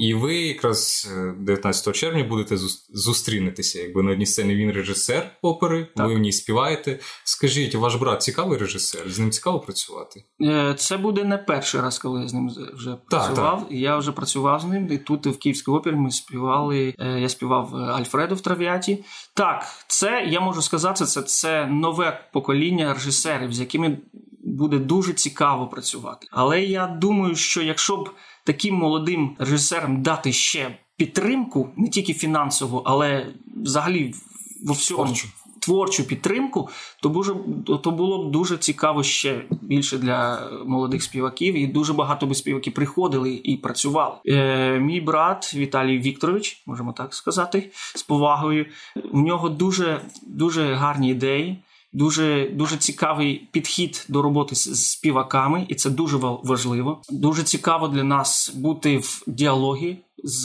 І 0.00 0.14
ви 0.14 0.34
якраз 0.34 1.08
19 1.38 1.88
е, 1.88 1.92
червня 1.92 2.24
будете 2.24 2.56
зустрінетеся. 2.90 3.82
Якби 3.82 4.02
на 4.02 4.10
одній 4.10 4.26
сцені 4.26 4.54
він 4.54 4.72
режисер 4.72 5.30
опери, 5.42 5.88
так. 5.96 6.06
ви 6.06 6.14
в 6.14 6.18
ній 6.18 6.32
співаєте. 6.32 6.98
Скажіть, 7.24 7.74
ваш 7.74 7.94
брат 7.94 8.22
цікавий 8.22 8.58
режисер? 8.58 9.10
З 9.10 9.18
ним 9.18 9.30
цікаво 9.30 9.60
працювати? 9.60 10.24
Е, 10.42 10.74
це 10.78 10.96
буде 10.96 11.24
не 11.24 11.38
перший 11.38 11.80
раз, 11.80 11.98
коли 11.98 12.22
я 12.22 12.28
з 12.28 12.34
ним 12.34 12.48
вже 12.74 12.96
працював. 13.10 13.58
Так, 13.58 13.68
так. 13.68 13.72
Я 13.78 13.96
вже 13.96 14.12
працював 14.12 14.60
з 14.60 14.64
ним. 14.64 14.92
І 14.92 14.98
тут 14.98 15.26
в 15.26 15.38
Київській 15.38 15.70
опері 15.70 15.94
ми 15.94 16.10
співали. 16.10 16.94
Е, 16.98 17.20
я 17.20 17.28
співав 17.28 17.76
Альфреду 17.76 18.34
в 18.34 18.40
Трав'яті. 18.40 19.04
Так, 19.34 19.66
це 19.86 20.26
я 20.30 20.40
можу 20.40 20.62
сказати, 20.62 21.04
це, 21.04 21.22
це 21.22 21.66
нове 21.66 22.28
покоління 22.32 22.94
режисерів, 22.94 23.52
з 23.52 23.60
якими 23.60 23.98
буде 24.44 24.78
дуже 24.78 25.12
цікаво 25.12 25.66
працювати. 25.66 26.26
Але 26.30 26.62
я 26.62 26.86
думаю, 26.86 27.36
що 27.36 27.62
якщо 27.62 27.96
б 27.96 28.10
таким 28.48 28.74
молодим 28.74 29.36
режисерам 29.38 30.02
дати 30.02 30.32
ще 30.32 30.78
підтримку, 30.96 31.68
не 31.76 31.88
тільки 31.88 32.14
фінансову, 32.14 32.82
але 32.86 33.26
взагалі 33.64 34.14
во 34.64 34.74
всьому. 34.74 35.04
Творчу. 35.04 35.28
Творчу 35.60 36.04
підтримку, 36.04 36.68
то 37.02 37.08
дуже 37.08 37.34
то 37.82 37.90
було 37.90 38.24
б 38.24 38.30
дуже 38.32 38.56
цікаво 38.56 39.02
ще 39.02 39.44
більше 39.62 39.98
для 39.98 40.50
молодих 40.66 41.02
співаків, 41.02 41.54
і 41.54 41.66
дуже 41.66 41.92
багато 41.92 42.26
би 42.26 42.34
співаків 42.34 42.74
приходили 42.74 43.40
і 43.44 43.56
працювали. 43.56 44.14
Е, 44.26 44.78
Мій 44.78 45.00
брат 45.00 45.54
Віталій 45.54 45.98
Вікторович, 45.98 46.62
можемо 46.66 46.92
так 46.92 47.14
сказати, 47.14 47.70
з 47.94 48.02
повагою. 48.02 48.66
У 49.12 49.20
нього 49.20 49.48
дуже 49.48 50.00
дуже 50.26 50.74
гарні 50.74 51.10
ідеї 51.10 51.62
дуже 51.92 52.50
дуже 52.54 52.76
цікавий 52.76 53.48
підхід 53.52 54.06
до 54.08 54.22
роботи 54.22 54.54
з 54.54 54.90
співаками, 54.90 55.66
і 55.68 55.74
це 55.74 55.90
дуже 55.90 56.16
важливо. 56.16 57.02
Дуже 57.10 57.42
цікаво 57.42 57.88
для 57.88 58.04
нас 58.04 58.52
бути 58.54 58.98
в 58.98 59.22
діалогі 59.26 59.96
з 60.24 60.42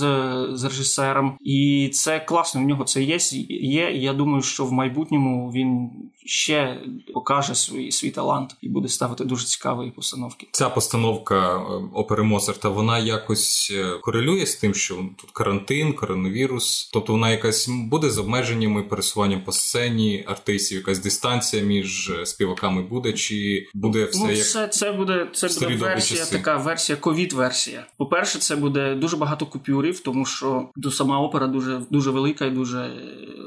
з 0.54 0.64
режисером, 0.64 1.38
і 1.42 1.90
це 1.94 2.20
класно. 2.20 2.62
В 2.62 2.64
нього 2.64 2.84
це 2.84 3.04
є. 3.04 3.18
Є. 3.50 3.92
Я 3.92 4.14
думаю, 4.14 4.42
що 4.42 4.66
в 4.66 4.72
майбутньому 4.72 5.52
він 5.52 5.90
ще 6.26 6.82
покаже 7.14 7.56
свій 7.56 7.92
свій 7.92 8.12
талант 8.12 8.56
і 8.62 8.70
буде 8.70 8.88
ставити 8.88 9.26
дуже 9.26 9.46
цікаві 9.46 9.92
постановки. 9.92 10.48
Ця 10.52 10.70
постановка 10.70 11.56
е, 11.56 11.62
опери 11.94 12.24
Моцарта, 12.24 12.70
вона 12.70 13.00
якось 13.00 13.74
е, 13.76 13.98
корелює 14.02 14.46
з 14.46 14.56
тим, 14.56 14.74
що 14.74 14.96
тут 14.96 15.32
карантин, 15.32 15.94
коронавірус, 15.94 16.90
тобто 16.94 17.14
вона 17.14 17.32
якась 17.32 17.68
буде 17.68 18.10
з 18.10 18.18
обмеженнями 18.18 18.84
пересуванням 18.84 19.42
по 19.42 19.52
сцені 19.52 20.24
артистів, 20.28 20.78
якась 20.78 21.00
дистанція 21.00 21.64
між 21.64 22.10
е, 22.10 22.26
співаками 22.26 22.82
буде, 22.82 23.14
чи 23.14 23.68
буде 23.74 24.06
все 24.06 24.24
ну, 24.24 24.32
як 24.32 24.46
це, 24.46 24.68
це 24.68 24.92
буде 24.92 25.28
це 25.34 25.48
буде 25.48 25.76
версія, 25.76 26.20
часи. 26.20 26.38
така 26.38 26.58
версія 26.58 26.98
ковід-версія. 26.98 27.86
По 27.98 28.06
перше, 28.06 28.40
це 28.40 28.56
буде 28.56 28.96
дуже 28.96 29.18
багато 29.18 29.46
купюрів, 29.64 30.00
тому 30.00 30.26
що 30.26 30.70
сама 30.92 31.20
опера 31.20 31.48
дуже 31.48 31.82
дуже 31.90 32.12
велика 32.12 32.46
і 32.46 32.52
дуже 32.52 32.92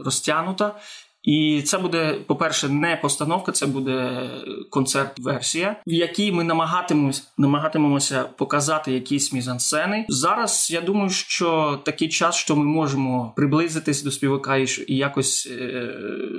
розтягнута. 0.04 0.74
І 1.26 1.62
це 1.64 1.78
буде, 1.78 2.14
по-перше, 2.26 2.68
не 2.68 2.96
постановка, 2.96 3.52
це 3.52 3.66
буде 3.66 4.20
концерт-версія, 4.70 5.76
в 5.86 5.92
якій 5.92 6.32
ми 6.32 6.44
намагатимемось, 6.44 7.28
намагатимемося 7.38 8.24
показати 8.24 8.92
якісь 8.92 9.32
мізансцени. 9.32 10.06
Зараз 10.08 10.70
я 10.70 10.80
думаю, 10.80 11.10
що 11.10 11.80
такий 11.84 12.08
час, 12.08 12.34
що 12.34 12.56
ми 12.56 12.64
можемо 12.64 13.32
приблизитись 13.36 14.02
до 14.02 14.10
співака 14.10 14.56
і 14.56 14.66
якось 14.86 15.48
е- 15.60 15.94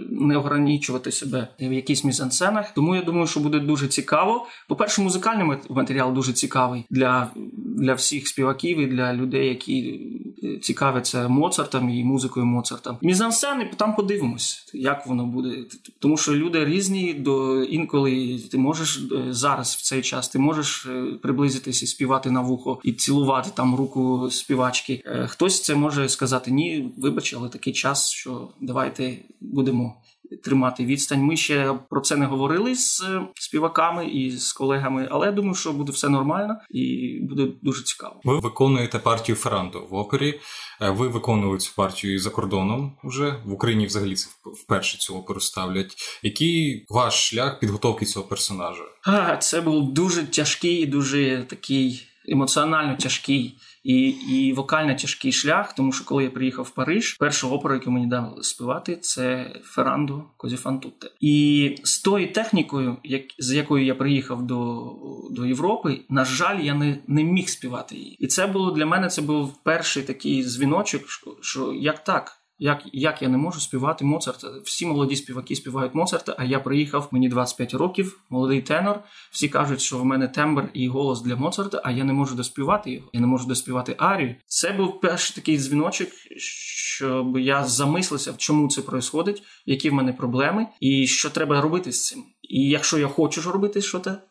не 0.10 0.38
ограничувати 0.38 1.12
себе 1.12 1.48
в 1.60 1.74
якихось 1.74 2.04
мізансценах. 2.04 2.74
Тому 2.74 2.96
я 2.96 3.02
думаю, 3.02 3.28
що 3.28 3.40
буде 3.40 3.60
дуже 3.60 3.88
цікаво. 3.88 4.48
По-перше, 4.68 5.02
музикальний 5.02 5.58
матеріал 5.70 6.14
дуже 6.14 6.34
цікавий 6.34 6.86
для 6.90 7.32
для 7.78 7.94
всіх 7.94 8.28
співаків 8.28 8.80
і 8.80 8.86
для 8.86 9.14
людей, 9.14 9.48
які 9.48 10.02
е, 10.44 10.58
цікавляться 10.58 11.28
Моцартом 11.28 11.90
і 11.90 12.04
музикою 12.04 12.46
Моцарта. 12.46 12.98
Мізансцени 13.02 13.72
там 13.78 13.96
подивимось 13.96 14.72
як 14.82 15.08
воно 15.08 15.26
буде. 15.26 15.58
Тому 16.00 16.18
що 16.18 16.36
люди 16.36 16.66
різні, 16.66 17.14
до 17.14 17.64
інколи 17.64 18.40
ти 18.52 18.58
можеш 18.58 18.98
е, 18.98 19.34
зараз 19.34 19.76
в 19.76 19.82
цей 19.82 20.02
час 20.02 20.30
ти 20.30 20.40
можеш 20.40 20.86
е, 20.86 21.06
приблизитися, 21.22 21.88
співати 21.88 22.32
на 22.32 22.42
вухо 22.42 22.80
і 22.84 22.94
цілувати 22.94 23.50
там 23.54 23.76
руку 23.76 24.30
співачки. 24.32 25.04
Е, 25.06 25.28
хтось 25.28 25.62
це 25.62 25.76
може 25.76 26.10
сказати: 26.10 26.52
ні, 26.52 26.90
вибач, 26.98 27.34
але 27.38 27.50
такий 27.50 27.74
час, 27.74 28.10
що 28.10 28.48
давайте 28.62 29.18
будемо 29.42 29.96
тримати 30.44 30.86
відстань. 30.86 31.22
Ми 31.22 31.38
ще 31.38 31.74
про 31.90 32.02
це 32.02 32.16
не 32.16 32.26
говорили 32.26 32.76
з 32.76 33.04
співаками 33.36 34.08
і 34.08 34.32
з 34.32 34.54
колегами, 34.54 35.08
але 35.12 35.26
я 35.26 35.32
думаю, 35.32 35.56
що 35.56 35.74
буде 35.74 35.92
все 35.92 36.10
нормально 36.10 36.58
і 36.70 37.18
буде 37.22 37.48
дуже 37.62 37.84
цікаво. 37.84 38.22
Ви 38.24 38.40
виконуєте 38.40 39.00
партію 39.00 39.36
Феррандо 39.36 39.88
в 39.90 39.96
опері. 39.96 40.40
Е, 40.82 40.90
ви 40.90 41.08
виконували 41.08 41.58
цю 41.58 41.76
партію 41.76 42.14
і 42.14 42.18
за 42.18 42.30
кордоном 42.30 42.98
вже 43.04 43.36
в 43.46 43.54
Україні. 43.54 43.86
Взагалі 43.86 44.16
це 44.16 44.30
вперше 44.64 44.98
цю 44.98 45.16
оперу 45.16 45.40
ставлять. 45.40 45.96
Який 46.24 46.86
ваш 46.90 47.30
шлях 47.30 47.60
підготовки 47.60 48.06
цього 48.06 48.28
персонажа? 48.28 48.84
А, 49.04 49.38
це 49.38 49.62
був 49.62 49.94
дуже 49.94 50.24
тяжкий 50.24 50.76
і 50.76 50.86
дуже 50.86 51.46
такий 51.50 52.04
емоціонально 52.28 52.96
тяжкий 52.96 53.58
і 53.88 54.08
і 54.10 54.54
вокально 54.54 54.94
тяжкий 54.94 55.32
шлях, 55.32 55.74
тому 55.74 55.92
що 55.92 56.06
коли 56.06 56.24
я 56.24 56.30
приїхав 56.30 56.66
в 56.66 56.70
Париж, 56.70 57.18
перша 57.20 57.48
опера, 57.48 57.76
яку 57.76 57.92
мені 57.92 58.08
дали 58.08 58.44
співати, 58.44 58.96
це 58.96 59.56
Феррандо 59.64 60.24
Козіфантутте. 60.38 61.08
І 61.20 61.76
з 61.84 62.02
тою 62.02 62.34
технікою, 62.34 62.98
як, 63.04 63.24
з 63.40 63.54
якою 63.54 63.86
я 63.86 63.96
приїхав 63.96 64.48
до 64.48 64.92
до 65.32 65.46
Європи, 65.46 66.00
на 66.10 66.26
жаль, 66.26 66.60
я 66.60 66.74
не 66.74 67.00
не 67.08 67.24
міг 67.24 67.50
співати 67.50 67.96
її. 67.96 68.16
І 68.20 68.28
це 68.28 68.48
було 68.48 68.72
для 68.72 68.86
мене 68.86 69.08
це 69.08 69.22
був 69.22 69.64
перший 69.64 70.04
такий 70.04 70.44
дзвіночок, 70.44 71.02
що 71.42 71.74
як 71.74 72.04
так. 72.04 72.32
Як 72.60 72.84
як 72.94 73.22
я 73.22 73.30
не 73.30 73.38
можу 73.38 73.60
співати 73.60 74.06
Моцарта? 74.06 74.48
Всі 74.64 74.86
молоді 74.86 75.16
співаки 75.16 75.56
співають 75.56 75.96
Моцарта, 75.96 76.36
а 76.38 76.44
я 76.44 76.60
приїхав, 76.60 77.08
мені 77.12 77.30
25 77.30 77.74
років, 77.74 78.20
молодий 78.30 78.62
тенор. 78.62 79.00
Всі 79.32 79.50
кажуть, 79.50 79.82
що 79.82 79.98
в 79.98 80.06
мене 80.06 80.28
тембр 80.28 80.70
і 80.74 80.88
голос 80.88 81.22
для 81.22 81.36
Моцарта, 81.36 81.82
а 81.84 81.92
я 81.92 82.04
не 82.04 82.14
можу 82.14 82.36
доспівати 82.36 82.92
його. 82.92 83.10
Я 83.14 83.20
не 83.20 83.28
можу 83.28 83.48
доспівати 83.48 83.96
арію. 83.98 84.36
Це 84.48 84.72
був 84.72 85.02
перший 85.02 85.36
такий 85.36 85.58
дзвіночок, 85.58 86.08
щоб 86.38 87.38
я 87.38 87.64
замислився, 87.64 88.32
в 88.32 88.38
чому 88.38 88.70
це 88.70 88.82
відбувається, 88.82 89.44
які 89.66 89.90
в 89.90 89.94
мене 89.94 90.14
проблеми, 90.14 90.68
і 90.80 91.08
що 91.08 91.30
треба 91.30 91.62
робити 91.62 91.92
з 91.92 92.06
цим. 92.06 92.24
І 92.50 92.70
якщо 92.70 92.98
я 92.98 93.08
хочу 93.08 93.42
робити 93.52 93.82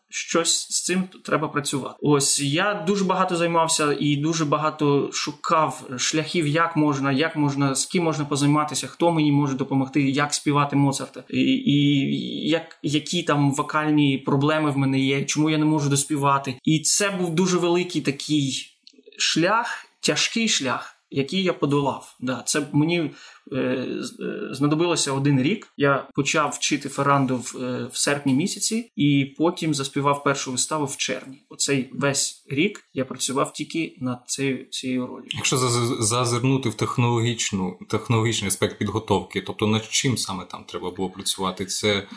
щось 0.09 0.69
з 0.71 0.85
цим 0.85 1.03
то 1.13 1.19
треба 1.19 1.49
працювати. 1.49 1.95
Ось 2.03 2.41
я 2.41 2.85
дуже 2.87 3.05
багато 3.05 3.37
займався 3.37 3.97
і 4.01 4.17
дуже 4.17 4.45
багато 4.45 5.11
шукав 5.13 5.91
шляхів, 5.99 6.47
як 6.47 6.77
можна, 6.77 7.13
як 7.13 7.37
можна, 7.37 7.75
з 7.75 7.87
ким 7.87 8.05
можна 8.05 8.25
позайматися, 8.25 8.87
хто 8.87 9.13
мені 9.13 9.33
може 9.33 9.55
допомогти, 9.55 10.03
як 10.03 10.35
співати 10.35 10.77
Моцарта, 10.77 11.25
і 11.29 11.41
і 11.41 12.49
як, 12.49 12.79
які 12.83 13.23
там 13.23 13.53
вокальні 13.53 14.19
проблеми 14.19 14.71
в 14.71 14.79
мене 14.79 15.01
є, 15.01 15.25
чому 15.25 15.51
я 15.51 15.59
не 15.59 15.65
можу 15.65 15.91
доспівати. 15.91 16.55
І 16.65 16.81
це 16.81 17.11
був 17.11 17.35
дуже 17.35 17.59
великий 17.59 18.03
такий 18.03 18.71
шлях, 19.19 19.87
тяжкий 20.01 20.49
шлях 20.49 20.96
який 21.11 21.43
я 21.43 21.53
подолав. 21.53 22.17
Да, 22.21 22.43
Це 22.47 22.67
мені 22.73 23.11
е, 23.53 23.57
е, 23.57 24.09
знадобилося 24.51 25.13
один 25.13 25.43
рік. 25.43 25.69
Я 25.77 26.09
почав 26.15 26.51
вчити 26.51 26.89
Ферранду 26.89 27.37
в, 27.37 27.57
е, 27.57 27.89
в 27.93 27.97
серпні 27.97 28.35
місяці, 28.35 28.93
і 28.97 29.35
потім 29.39 29.75
заспівав 29.75 30.25
першу 30.25 30.53
виставу 30.53 30.85
в 30.85 30.97
червні. 30.97 31.47
Оцей 31.49 31.91
весь 31.93 32.45
рік 32.51 32.85
я 32.95 33.05
працював 33.05 33.53
тільки 33.53 33.97
над 34.01 34.19
цією 34.27 34.65
цією 34.71 35.07
ролью. 35.07 35.29
Якщо 35.35 35.57
зазирнути 36.01 36.69
в 36.69 36.75
технологічну 36.75 37.79
технологічний 37.89 38.49
аспект 38.49 38.79
підготовки, 38.79 39.41
тобто 39.41 39.67
над 39.67 39.85
чим 39.85 40.19
саме 40.19 40.45
там 40.45 40.65
треба 40.65 40.91
було 40.91 41.11
працювати, 41.11 41.67
це 41.67 42.09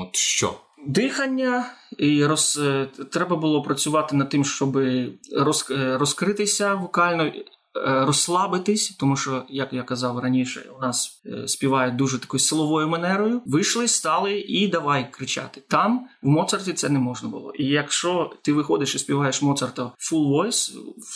от 0.00 0.16
що? 0.16 0.54
Дихання 0.86 1.66
і 1.98 2.24
роз 2.24 2.60
е, 2.62 2.88
треба 3.12 3.36
було 3.36 3.62
працювати 3.62 4.16
над 4.16 4.28
тим, 4.28 4.44
щоб 4.44 4.76
роз, 5.36 5.66
е, 5.70 5.98
розкритися 5.98 6.74
вокально 6.74 7.32
розслабитись, 7.74 8.90
тому 8.90 9.16
що, 9.16 9.44
як 9.48 9.72
я 9.72 9.82
казав 9.82 10.18
раніше, 10.18 10.70
у 10.78 10.80
нас 10.80 11.22
е, 11.26 11.48
співають 11.48 11.96
дуже 11.96 12.18
такою 12.18 12.40
силовою 12.40 12.88
манерою. 12.88 13.42
Вийшли, 13.46 13.88
стали 13.88 14.40
і 14.40 14.68
давай 14.68 15.12
кричати. 15.12 15.62
Там 15.68 16.06
в 16.22 16.28
Моцарті 16.28 16.72
це 16.72 16.88
не 16.88 16.98
можна 16.98 17.28
було. 17.28 17.52
І 17.54 17.64
якщо 17.64 18.32
ти 18.42 18.52
виходиш 18.52 18.94
і 18.94 18.98
співаєш 18.98 19.42
Моцарта 19.42 19.82
full 19.82 20.28
voice, 20.28 20.72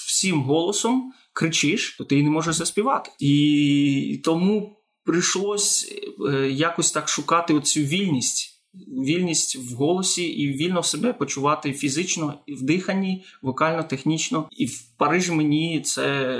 всім 0.07 0.43
голосом 0.43 1.13
кричиш, 1.33 1.97
то 1.99 2.05
ти 2.05 2.23
не 2.23 2.31
можеш 2.31 2.55
заспівати. 2.55 3.11
І 3.19 4.21
тому 4.25 4.83
прийшлось 5.05 5.95
е, 6.29 6.51
якось 6.51 6.93
так 6.93 7.09
шукати 7.09 7.55
оцю 7.55 7.81
вільність 7.81 8.58
вільність 8.75 9.57
в 9.57 9.75
голосі 9.75 10.25
і 10.25 10.49
вільно 10.49 10.83
себе 10.83 11.13
почувати 11.13 11.73
фізично 11.73 12.35
і 12.47 12.55
в 12.55 12.63
диханні, 12.63 13.25
вокально, 13.43 13.83
технічно. 13.83 14.49
І 14.51 14.67
в 14.67 14.83
Парижі 14.97 15.33
мені 15.33 15.81
це 15.81 16.39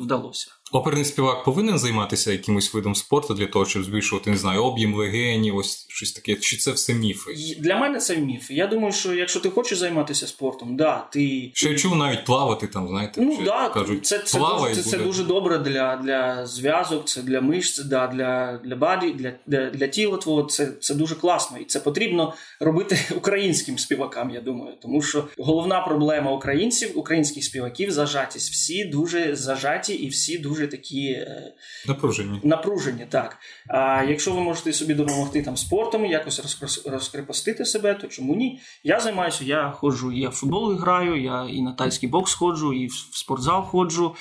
вдалося. 0.00 0.50
Оперний 0.72 1.04
співак 1.04 1.44
повинен 1.44 1.78
займатися 1.78 2.32
якимось 2.32 2.74
видом 2.74 2.94
спорту 2.94 3.34
для 3.34 3.46
того, 3.46 3.66
щоб 3.66 3.84
збільшувати 3.84 4.30
не 4.30 4.36
знаю, 4.36 4.64
об'єм 4.64 4.94
легенів, 4.94 5.56
ось 5.56 5.86
щось 5.88 6.12
таке. 6.12 6.34
Чи 6.34 6.56
це 6.56 6.72
все 6.72 6.94
міфи? 6.94 7.34
Для 7.58 7.76
мене 7.76 7.98
це 7.98 8.16
міф. 8.16 8.50
Я 8.50 8.66
думаю, 8.66 8.92
що 8.92 9.14
якщо 9.14 9.40
ти 9.40 9.50
хочеш 9.50 9.78
займатися 9.78 10.26
спортом, 10.26 10.76
да, 10.76 11.08
ти 11.12 11.50
ще 11.54 11.68
я 11.68 11.78
чув 11.78 11.96
навіть 11.96 12.24
плавати 12.24 12.66
там, 12.66 12.88
знаєте, 12.88 13.20
ну 13.20 13.38
да, 13.44 13.68
кажуть, 13.68 14.06
це 14.06 14.18
це, 14.18 14.38
дуже, 14.38 14.74
це, 14.74 14.82
це 14.82 14.98
дуже 14.98 15.24
добре 15.24 15.58
для 15.58 15.96
для 15.96 16.46
зв'язок, 16.46 17.08
це 17.08 17.22
для 17.22 17.40
мышц, 17.40 17.78
да, 17.78 18.06
для 18.06 18.60
для 18.64 18.76
body, 18.76 19.12
для 19.12 19.32
для, 19.46 19.70
для 19.70 19.86
тіла 19.86 20.16
твого. 20.16 20.42
Це 20.42 20.66
це 20.66 20.94
дуже 20.94 21.14
класно, 21.14 21.58
і 21.58 21.64
це 21.64 21.80
потрібно 21.80 22.34
робити 22.60 22.98
українським 23.16 23.78
співакам. 23.78 24.30
Я 24.30 24.40
думаю, 24.40 24.74
тому 24.82 25.02
що 25.02 25.28
головна 25.38 25.80
проблема 25.80 26.32
українців, 26.32 26.92
українських 26.94 27.44
співаків 27.44 27.90
зажатість. 27.90 28.52
Всі 28.52 28.84
дуже 28.84 29.36
зажаті 29.36 29.94
і 29.94 30.08
всі 30.08 30.38
дуже 30.38 30.53
дуже 30.54 30.66
такі 30.68 31.06
е, 31.06 31.52
напружені. 31.88 32.40
Напружені, 32.42 33.06
так. 33.08 33.36
А 33.68 34.04
якщо 34.08 34.32
ви 34.32 34.40
можете 34.40 34.72
собі 34.72 34.94
допомогти 34.94 35.42
там 35.42 35.56
спортом, 35.56 36.06
якось 36.06 36.60
розкрепостити 36.86 37.64
себе, 37.64 37.94
то 37.94 38.06
чому 38.06 38.34
ні? 38.34 38.60
Я 38.84 39.00
займаюся, 39.00 39.44
я 39.44 39.70
ходжу, 39.70 40.12
я 40.12 40.28
в 40.28 40.32
футбол 40.32 40.76
граю, 40.76 41.22
я 41.22 41.48
і 41.50 41.62
на 41.62 41.72
тайський 41.72 42.08
бокс 42.08 42.34
ходжу, 42.34 42.72
і 42.72 42.86
в 42.86 42.92
спортзал 42.92 43.62
ходжу. 43.62 44.14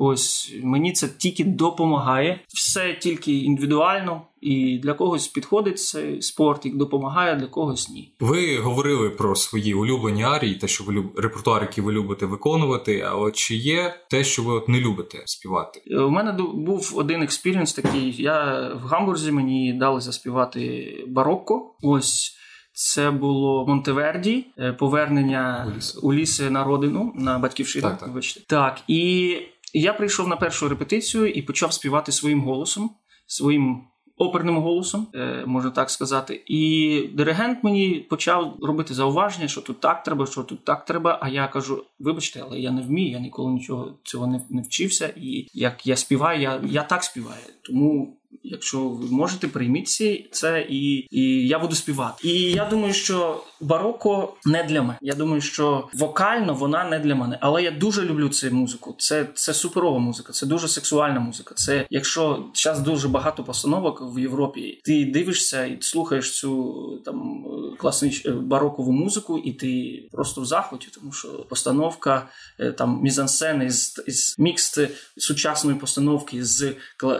Ось 0.00 0.54
мені 0.62 0.92
це 0.92 1.08
тільки 1.08 1.44
допомагає. 1.44 2.40
Все 2.48 2.94
тільки 2.94 3.32
індивідуально, 3.32 4.22
і 4.40 4.78
для 4.78 4.94
когось 4.94 5.28
підходить 5.28 5.80
цей 5.80 6.22
спорт, 6.22 6.66
і 6.66 6.70
допомагає, 6.70 7.36
для 7.36 7.46
когось 7.46 7.88
ні. 7.88 8.14
Ви 8.20 8.58
говорили 8.58 9.10
про 9.10 9.34
свої 9.34 9.74
улюблені 9.74 10.22
арії, 10.22 10.54
те, 10.54 10.68
що 10.68 10.84
ви 10.84 10.92
люб... 10.92 11.18
репертуар, 11.18 11.62
який 11.62 11.84
ви 11.84 11.92
любите 11.92 12.26
виконувати. 12.26 13.00
А 13.00 13.14
от 13.14 13.36
чи 13.36 13.56
є 13.56 13.94
те, 14.10 14.24
що 14.24 14.42
ви 14.42 14.52
от 14.52 14.68
не 14.68 14.80
любите 14.80 15.22
співати? 15.24 15.82
Е, 15.90 15.98
у 15.98 16.10
мене 16.10 16.32
був 16.54 16.92
один 16.96 17.22
experience 17.22 17.72
такий. 17.72 18.22
Я 18.22 18.68
в 18.84 18.86
Гамбурзі 18.86 19.32
мені 19.32 19.72
дали 19.72 20.00
заспівати 20.00 20.94
барокко. 21.08 21.74
Ось. 21.82 22.34
Це 22.72 23.10
було 23.10 23.66
Монтеверді, 23.66 24.46
е, 24.58 24.72
Повернення 24.72 25.72
Улісса 26.02 26.50
на 26.50 26.64
родину 26.64 27.12
на 27.16 27.38
батьківщину. 27.38 27.88
Так, 27.88 28.00
так. 28.00 28.22
так 28.48 28.80
і 28.88 29.36
я 29.74 29.92
прийшов 29.92 30.28
на 30.28 30.36
першу 30.36 30.68
репетицію 30.68 31.26
і 31.26 31.42
почав 31.42 31.72
співати 31.72 32.12
своїм 32.12 32.40
голосом, 32.40 32.90
своїм 33.26 33.82
оперним 34.18 34.56
голосом, 34.56 35.06
е, 35.14 35.44
можна 35.46 35.70
так 35.70 35.90
сказати. 35.90 36.42
І 36.46 37.02
диригент 37.14 37.64
мені 37.64 38.06
почав 38.10 38.56
робити 38.62 38.94
зауваження, 38.94 39.48
що 39.48 39.60
тут 39.60 39.80
так 39.80 40.02
треба, 40.02 40.26
що 40.26 40.42
тут 40.42 40.64
так 40.64 40.84
треба. 40.84 41.18
А 41.22 41.28
я 41.28 41.48
кажу: 41.48 41.84
вибачте, 41.98 42.42
але 42.46 42.60
я 42.60 42.70
не 42.70 42.82
вмію, 42.82 43.10
я 43.10 43.20
ніколи 43.20 43.52
нічого 43.52 43.98
цього 44.04 44.26
не, 44.50 44.62
вчився. 44.62 45.12
І 45.16 45.46
як 45.54 45.86
я 45.86 45.96
співаю, 45.96 46.42
я, 46.42 46.60
я 46.64 46.82
так 46.82 47.04
співаю. 47.04 47.42
Тому 47.62 48.17
Якщо 48.42 48.88
ви 48.88 49.10
можете, 49.10 49.48
прийміть 49.48 49.88
це, 50.30 50.66
і 50.68 51.06
і 51.10 51.48
я 51.48 51.58
буду 51.58 51.74
співати. 51.74 52.28
І 52.28 52.40
я 52.40 52.64
думаю, 52.64 52.92
що 52.92 53.44
бароко 53.60 54.34
не 54.46 54.64
для 54.64 54.82
мене. 54.82 54.98
Я 55.00 55.14
думаю, 55.14 55.40
що 55.40 55.88
вокально 55.94 56.54
вона 56.54 56.84
не 56.84 56.98
для 56.98 57.14
мене. 57.14 57.38
Але 57.40 57.62
я 57.62 57.70
дуже 57.70 58.04
люблю 58.04 58.28
цю 58.28 58.50
музику. 58.50 58.94
Це 58.98 59.26
це 59.34 59.54
суперова 59.54 59.98
музика, 59.98 60.32
це 60.32 60.46
дуже 60.46 60.68
сексуальна 60.68 61.20
музика. 61.20 61.54
Це 61.54 61.86
якщо 61.90 62.44
зараз 62.54 62.80
дуже 62.80 63.08
багато 63.08 63.44
постановок 63.44 64.14
в 64.14 64.18
Європі, 64.18 64.80
ти 64.84 65.04
дивишся 65.04 65.64
і 65.64 65.78
слухаєш 65.80 66.38
цю 66.38 67.02
там 67.04 67.44
класну 67.78 68.10
е, 68.26 68.30
барокову 68.30 68.92
музику, 68.92 69.38
і 69.38 69.52
ти 69.52 70.02
просто 70.12 70.40
в 70.40 70.46
захваті, 70.46 70.88
тому 70.94 71.12
що 71.12 71.28
постановка 71.28 72.28
е, 72.58 72.72
там 72.72 73.00
мізансцени 73.02 73.64
із, 73.64 74.02
із 74.06 74.36
мікс 74.38 74.78
сучасної 75.16 75.78
постановки 75.78 76.44
з 76.44 76.74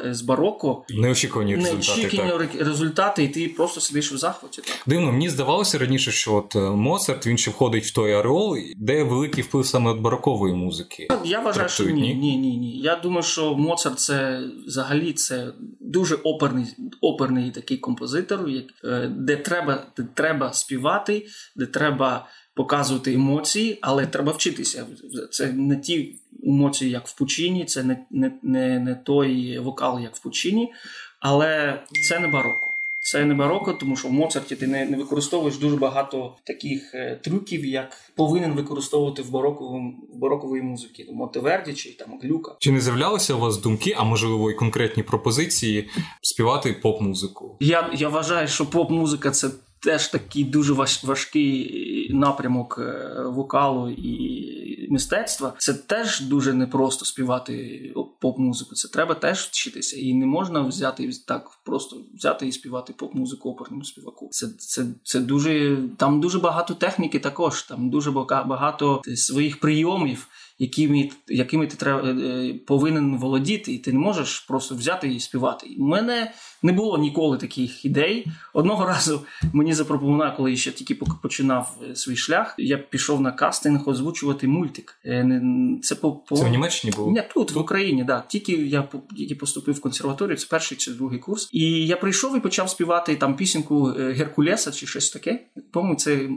з 0.05 0.23
бароко. 0.23 0.85
Неочікувані 0.90 1.57
результати. 1.57 2.01
Неочікувані 2.01 2.47
так. 2.53 2.66
результати, 2.66 3.25
і 3.25 3.29
ти 3.29 3.49
просто 3.49 3.81
сидиш 3.81 4.12
в 4.12 4.16
захваті. 4.16 4.62
Так. 4.62 4.77
Дивно, 4.87 5.12
мені 5.12 5.29
здавалося 5.29 5.79
раніше, 5.79 6.12
що 6.12 6.35
от 6.35 6.57
е, 6.57 6.59
Моцарт 6.59 7.27
він 7.27 7.38
ще 7.38 7.51
входить 7.51 7.85
в 7.85 7.94
той 7.94 8.12
ареол, 8.12 8.57
де 8.77 9.03
великий 9.03 9.44
вплив 9.44 9.66
саме 9.66 9.94
від 9.94 10.01
барокової 10.01 10.55
музики. 10.55 11.09
Я 11.25 11.40
вважаю, 11.40 11.68
що 11.68 11.85
ні, 11.85 12.14
ні, 12.14 12.37
ні, 12.37 12.57
ні. 12.57 12.79
Я 12.79 12.97
думаю, 12.97 13.23
що 13.23 13.55
Моцарт 13.55 13.99
це 13.99 14.42
взагалі 14.66 15.12
це 15.12 15.53
дуже 15.81 16.14
оперний 16.14 16.64
оперний 17.01 17.51
такий 17.51 17.77
композитор, 17.77 18.49
е, 18.85 19.09
де 19.16 19.37
треба, 19.37 19.87
де 19.97 20.07
треба 20.14 20.47
співати, 20.52 21.26
де 21.56 21.66
треба. 21.66 22.28
Показувати 22.54 23.14
емоції, 23.14 23.78
але 23.82 24.06
треба 24.06 24.32
вчитися. 24.32 24.87
Це 25.30 25.52
не 25.52 25.76
ті 25.76 26.14
емоції, 26.46 26.90
як 26.90 27.06
в 27.06 27.16
Пучині, 27.18 27.64
це 27.64 27.82
не 27.82 28.06
не, 28.11 28.32
не, 28.42 28.80
не 28.80 28.94
той 28.94 29.58
вокал, 29.58 30.00
як 30.00 30.16
в 30.16 30.22
Пуччіні, 30.22 30.72
але 31.20 31.82
це 32.08 32.18
не 32.18 32.28
бароко. 32.28 32.68
Це 33.00 33.24
не 33.24 33.34
бароко, 33.34 33.72
тому 33.72 33.96
що 33.96 34.08
в 34.08 34.12
Моцарті 34.12 34.56
ти 34.56 34.66
не 34.66 34.87
не 34.87 34.96
використовуєш 34.96 35.56
дуже 35.56 35.76
багато 35.76 36.32
таких 36.44 36.94
е, 36.94 37.20
трюків, 37.24 37.64
як 37.64 37.96
повинен 38.16 38.52
використовувати 38.52 39.22
в 39.22 39.30
бароковому 39.30 39.94
в 40.14 40.18
барокової 40.18 40.62
музики, 40.62 41.06
Монтеверді 41.12 41.72
чи 41.72 41.96
там 41.96 42.18
Глюка. 42.22 42.52
Чи 42.58 42.72
не 42.72 42.80
з'являлися 42.80 43.34
у 43.34 43.38
вас 43.38 43.58
думки, 43.58 43.94
а 43.98 44.04
можливо 44.04 44.50
і 44.50 44.54
конкретні 44.54 45.02
пропозиції 45.02 45.88
співати 46.22 46.72
поп-музику? 46.82 47.56
Я 47.61 47.90
я 47.94 48.08
вважаю, 48.08 48.48
що 48.48 48.66
поп-музика 48.66 49.30
це 49.30 49.50
теж 49.81 50.09
такий 50.09 50.45
дуже 50.45 50.73
важкий 51.03 52.11
напрямок 52.14 52.79
е, 52.79 53.23
вокалу 53.27 53.91
і 53.91 54.88
мистецтва. 54.91 55.55
Це 55.59 55.75
теж 55.75 56.21
дуже 56.21 56.53
непросто 56.53 57.05
співати 57.05 57.95
поп-музику. 58.21 58.75
Це 58.75 58.88
треба 58.88 59.14
теж 59.14 59.38
вчитися, 59.38 59.97
і 59.97 60.14
не 60.14 60.27
можна 60.27 60.61
взяти 60.61 61.11
так 61.27 61.51
просто 61.64 61.97
взяти 62.14 62.47
і 62.47 62.53
співати 62.53 62.93
поп-музику 62.93 63.51
оперному 63.51 63.85
співаку. 63.85 64.29
Це 64.31 64.47
це, 64.59 64.85
це 65.03 65.21
дуже 65.21 65.79
там 65.97 66.21
дуже 66.21 66.38
багато 66.38 66.75
техніки. 66.75 67.19
Також 67.19 67.62
там 67.62 67.91
дуже 67.91 68.11
багато 68.11 69.03
своїх 69.14 69.61
прийомів 69.61 70.29
якими 70.59 71.11
якими 71.29 71.66
ти 71.66 71.77
треба, 71.77 72.09
е, 72.09 72.55
повинен 72.66 73.18
володіти, 73.18 73.73
і 73.73 73.79
ти 73.79 73.92
не 73.92 73.99
можеш 73.99 74.40
просто 74.40 74.75
взяти 74.75 75.14
і 75.14 75.21
співати. 75.21 75.66
У 75.79 75.85
мене 75.85 76.33
не 76.62 76.73
було 76.73 76.99
ніколи 76.99 77.38
таких 77.38 77.85
ідей. 77.85 78.27
Одного 78.55 78.87
разу 78.87 79.21
мені 79.53 79.75
запропонували, 79.75 80.35
коли 80.37 80.51
я 80.51 80.57
ще 80.57 80.71
тільки 80.71 80.94
починав 80.94 81.79
е, 81.90 81.97
свій 81.97 82.16
шлях. 82.16 82.55
Я 82.59 82.79
пішов 82.79 83.21
на 83.21 83.33
кастинг 83.33 83.88
озвучувати 83.88 84.49
мультик. 84.49 84.99
Е, 85.05 85.42
це 85.83 85.94
по, 85.94 86.12
по... 86.12 86.37
Це 86.37 86.44
в 86.44 86.49
Німеччині 86.49 86.92
було? 86.97 87.11
Ні, 87.12 87.23
тут, 87.35 87.53
в 87.53 87.59
Україні, 87.59 88.05
да. 88.05 88.25
Тільки 88.29 88.53
я 88.53 88.88
тільки 89.16 89.35
поступив 89.35 89.75
в 89.75 89.81
консерваторію, 89.81 90.37
це 90.37 90.47
перший 90.51 90.79
чи 90.79 90.90
другий 90.90 91.18
курс. 91.18 91.49
І 91.53 91.87
я 91.87 91.97
прийшов 91.97 92.37
і 92.37 92.40
почав 92.40 92.71
співати 92.71 93.16
там 93.16 93.37
пісеньку 93.37 93.85
Геркулеса 93.85 94.73
чи 94.73 94.87
щось 94.87 95.11
таке. 95.11 95.47
По-моєму, 95.71 95.99
це 95.99 96.29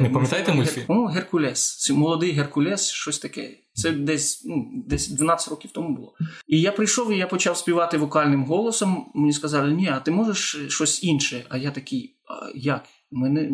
не 0.00 0.10
пам'ятаєте 0.12 0.52
мультфільм? 0.52 1.06
Гер... 1.06 1.14
Геркулес. 1.14 1.76
Це 1.78 1.92
молодий 1.92 2.30
Геркулес, 2.30 2.90
щось 2.90 3.18
таке. 3.18 3.63
Це 3.74 3.92
десь 3.92 4.42
ну, 4.44 4.70
десь 4.86 5.08
12 5.08 5.48
років 5.48 5.70
тому 5.70 5.96
було. 5.96 6.14
І 6.46 6.60
я 6.60 6.72
прийшов 6.72 7.12
і 7.12 7.16
я 7.16 7.26
почав 7.26 7.56
співати 7.56 7.98
вокальним 7.98 8.44
голосом. 8.44 9.10
Мені 9.14 9.32
сказали, 9.32 9.72
ні, 9.72 9.88
а 9.88 10.00
ти 10.00 10.10
можеш 10.10 10.56
щось 10.68 11.04
інше. 11.04 11.46
А 11.48 11.56
я 11.56 11.70
такий, 11.70 12.16
а 12.28 12.50
як? 12.54 12.84
Мене 13.16 13.50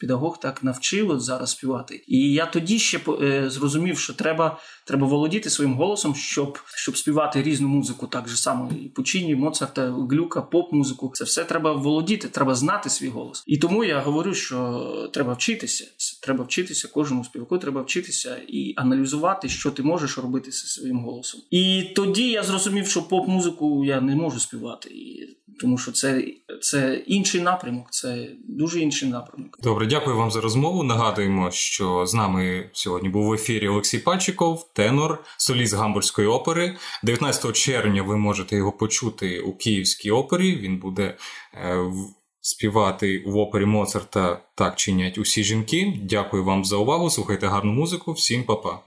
педагог 0.00 0.40
так 0.40 0.64
навчив 0.64 1.10
от 1.10 1.20
зараз 1.20 1.50
співати. 1.50 2.04
І 2.06 2.32
я 2.32 2.46
тоді 2.46 2.78
ще 2.78 3.00
е, 3.22 3.50
зрозумів, 3.50 3.98
що 3.98 4.14
треба 4.14 4.58
треба 4.86 5.06
володіти 5.06 5.50
своїм 5.50 5.74
голосом, 5.74 6.14
щоб 6.14 6.58
щоб 6.74 6.96
співати 6.96 7.42
різну 7.42 7.68
музику, 7.68 8.06
так 8.06 8.28
же 8.28 8.36
само 8.36 8.72
і 8.72 8.88
Пучині, 8.88 9.34
Моцарта, 9.34 9.90
Глюка, 10.10 10.42
поп-музику. 10.42 11.10
Це 11.14 11.24
все 11.24 11.44
треба 11.44 11.72
володіти, 11.72 12.28
треба 12.28 12.54
знати 12.54 12.90
свій 12.90 13.08
голос. 13.08 13.44
І 13.46 13.58
тому 13.58 13.84
я 13.84 14.00
говорю, 14.00 14.34
що 14.34 15.10
треба 15.12 15.32
вчитися. 15.32 15.86
Треба 16.22 16.44
вчитися 16.44 16.88
кожному 16.88 17.24
співаку, 17.24 17.58
треба 17.58 17.82
вчитися 17.82 18.36
і 18.48 18.74
аналізувати, 18.76 19.48
що 19.48 19.70
ти 19.70 19.82
можеш 19.82 20.18
робити 20.18 20.50
зі 20.50 20.66
своїм 20.66 20.98
голосом. 20.98 21.40
І 21.50 21.82
тоді 21.96 22.30
я 22.30 22.42
зрозумів, 22.42 22.86
що 22.86 23.02
поп-музику 23.02 23.84
я 23.84 24.00
не 24.00 24.16
можу 24.16 24.40
співати, 24.40 24.90
і 24.90 25.36
тому 25.60 25.78
що 25.78 25.92
це, 25.92 26.24
це 26.60 27.02
інший 27.06 27.40
напрямок, 27.40 27.90
це 27.90 28.28
дуже 28.48 28.79
вже 28.80 28.84
інший 28.84 29.08
напрямок. 29.08 29.58
Добре, 29.62 29.86
дякую 29.86 30.16
вам 30.16 30.30
за 30.30 30.40
розмову. 30.40 30.82
Нагадуємо, 30.82 31.50
що 31.50 32.06
з 32.06 32.14
нами 32.14 32.70
сьогодні 32.72 33.08
був 33.08 33.26
в 33.26 33.32
ефірі 33.32 33.68
Олексій 33.68 33.98
Пальчиков, 33.98 34.70
тенор, 34.72 35.24
соліст 35.38 35.74
Гамбурзької 35.74 36.28
опери. 36.28 36.76
19 37.02 37.52
червня 37.52 38.02
ви 38.02 38.16
можете 38.16 38.56
його 38.56 38.72
почути 38.72 39.40
у 39.40 39.52
Київській 39.52 40.10
опері. 40.10 40.56
Він 40.56 40.78
буде 40.78 41.16
е, 41.54 41.92
співати 42.40 43.22
в 43.26 43.36
опері 43.36 43.64
Моцарта 43.64 44.40
Так 44.54 44.76
чинять 44.76 45.18
усі 45.18 45.44
жінки. 45.44 46.00
Дякую 46.02 46.44
вам 46.44 46.64
за 46.64 46.76
увагу. 46.76 47.10
Слухайте 47.10 47.46
гарну 47.46 47.72
музику. 47.72 48.12
Всім 48.12 48.44
па-па. 48.44 48.78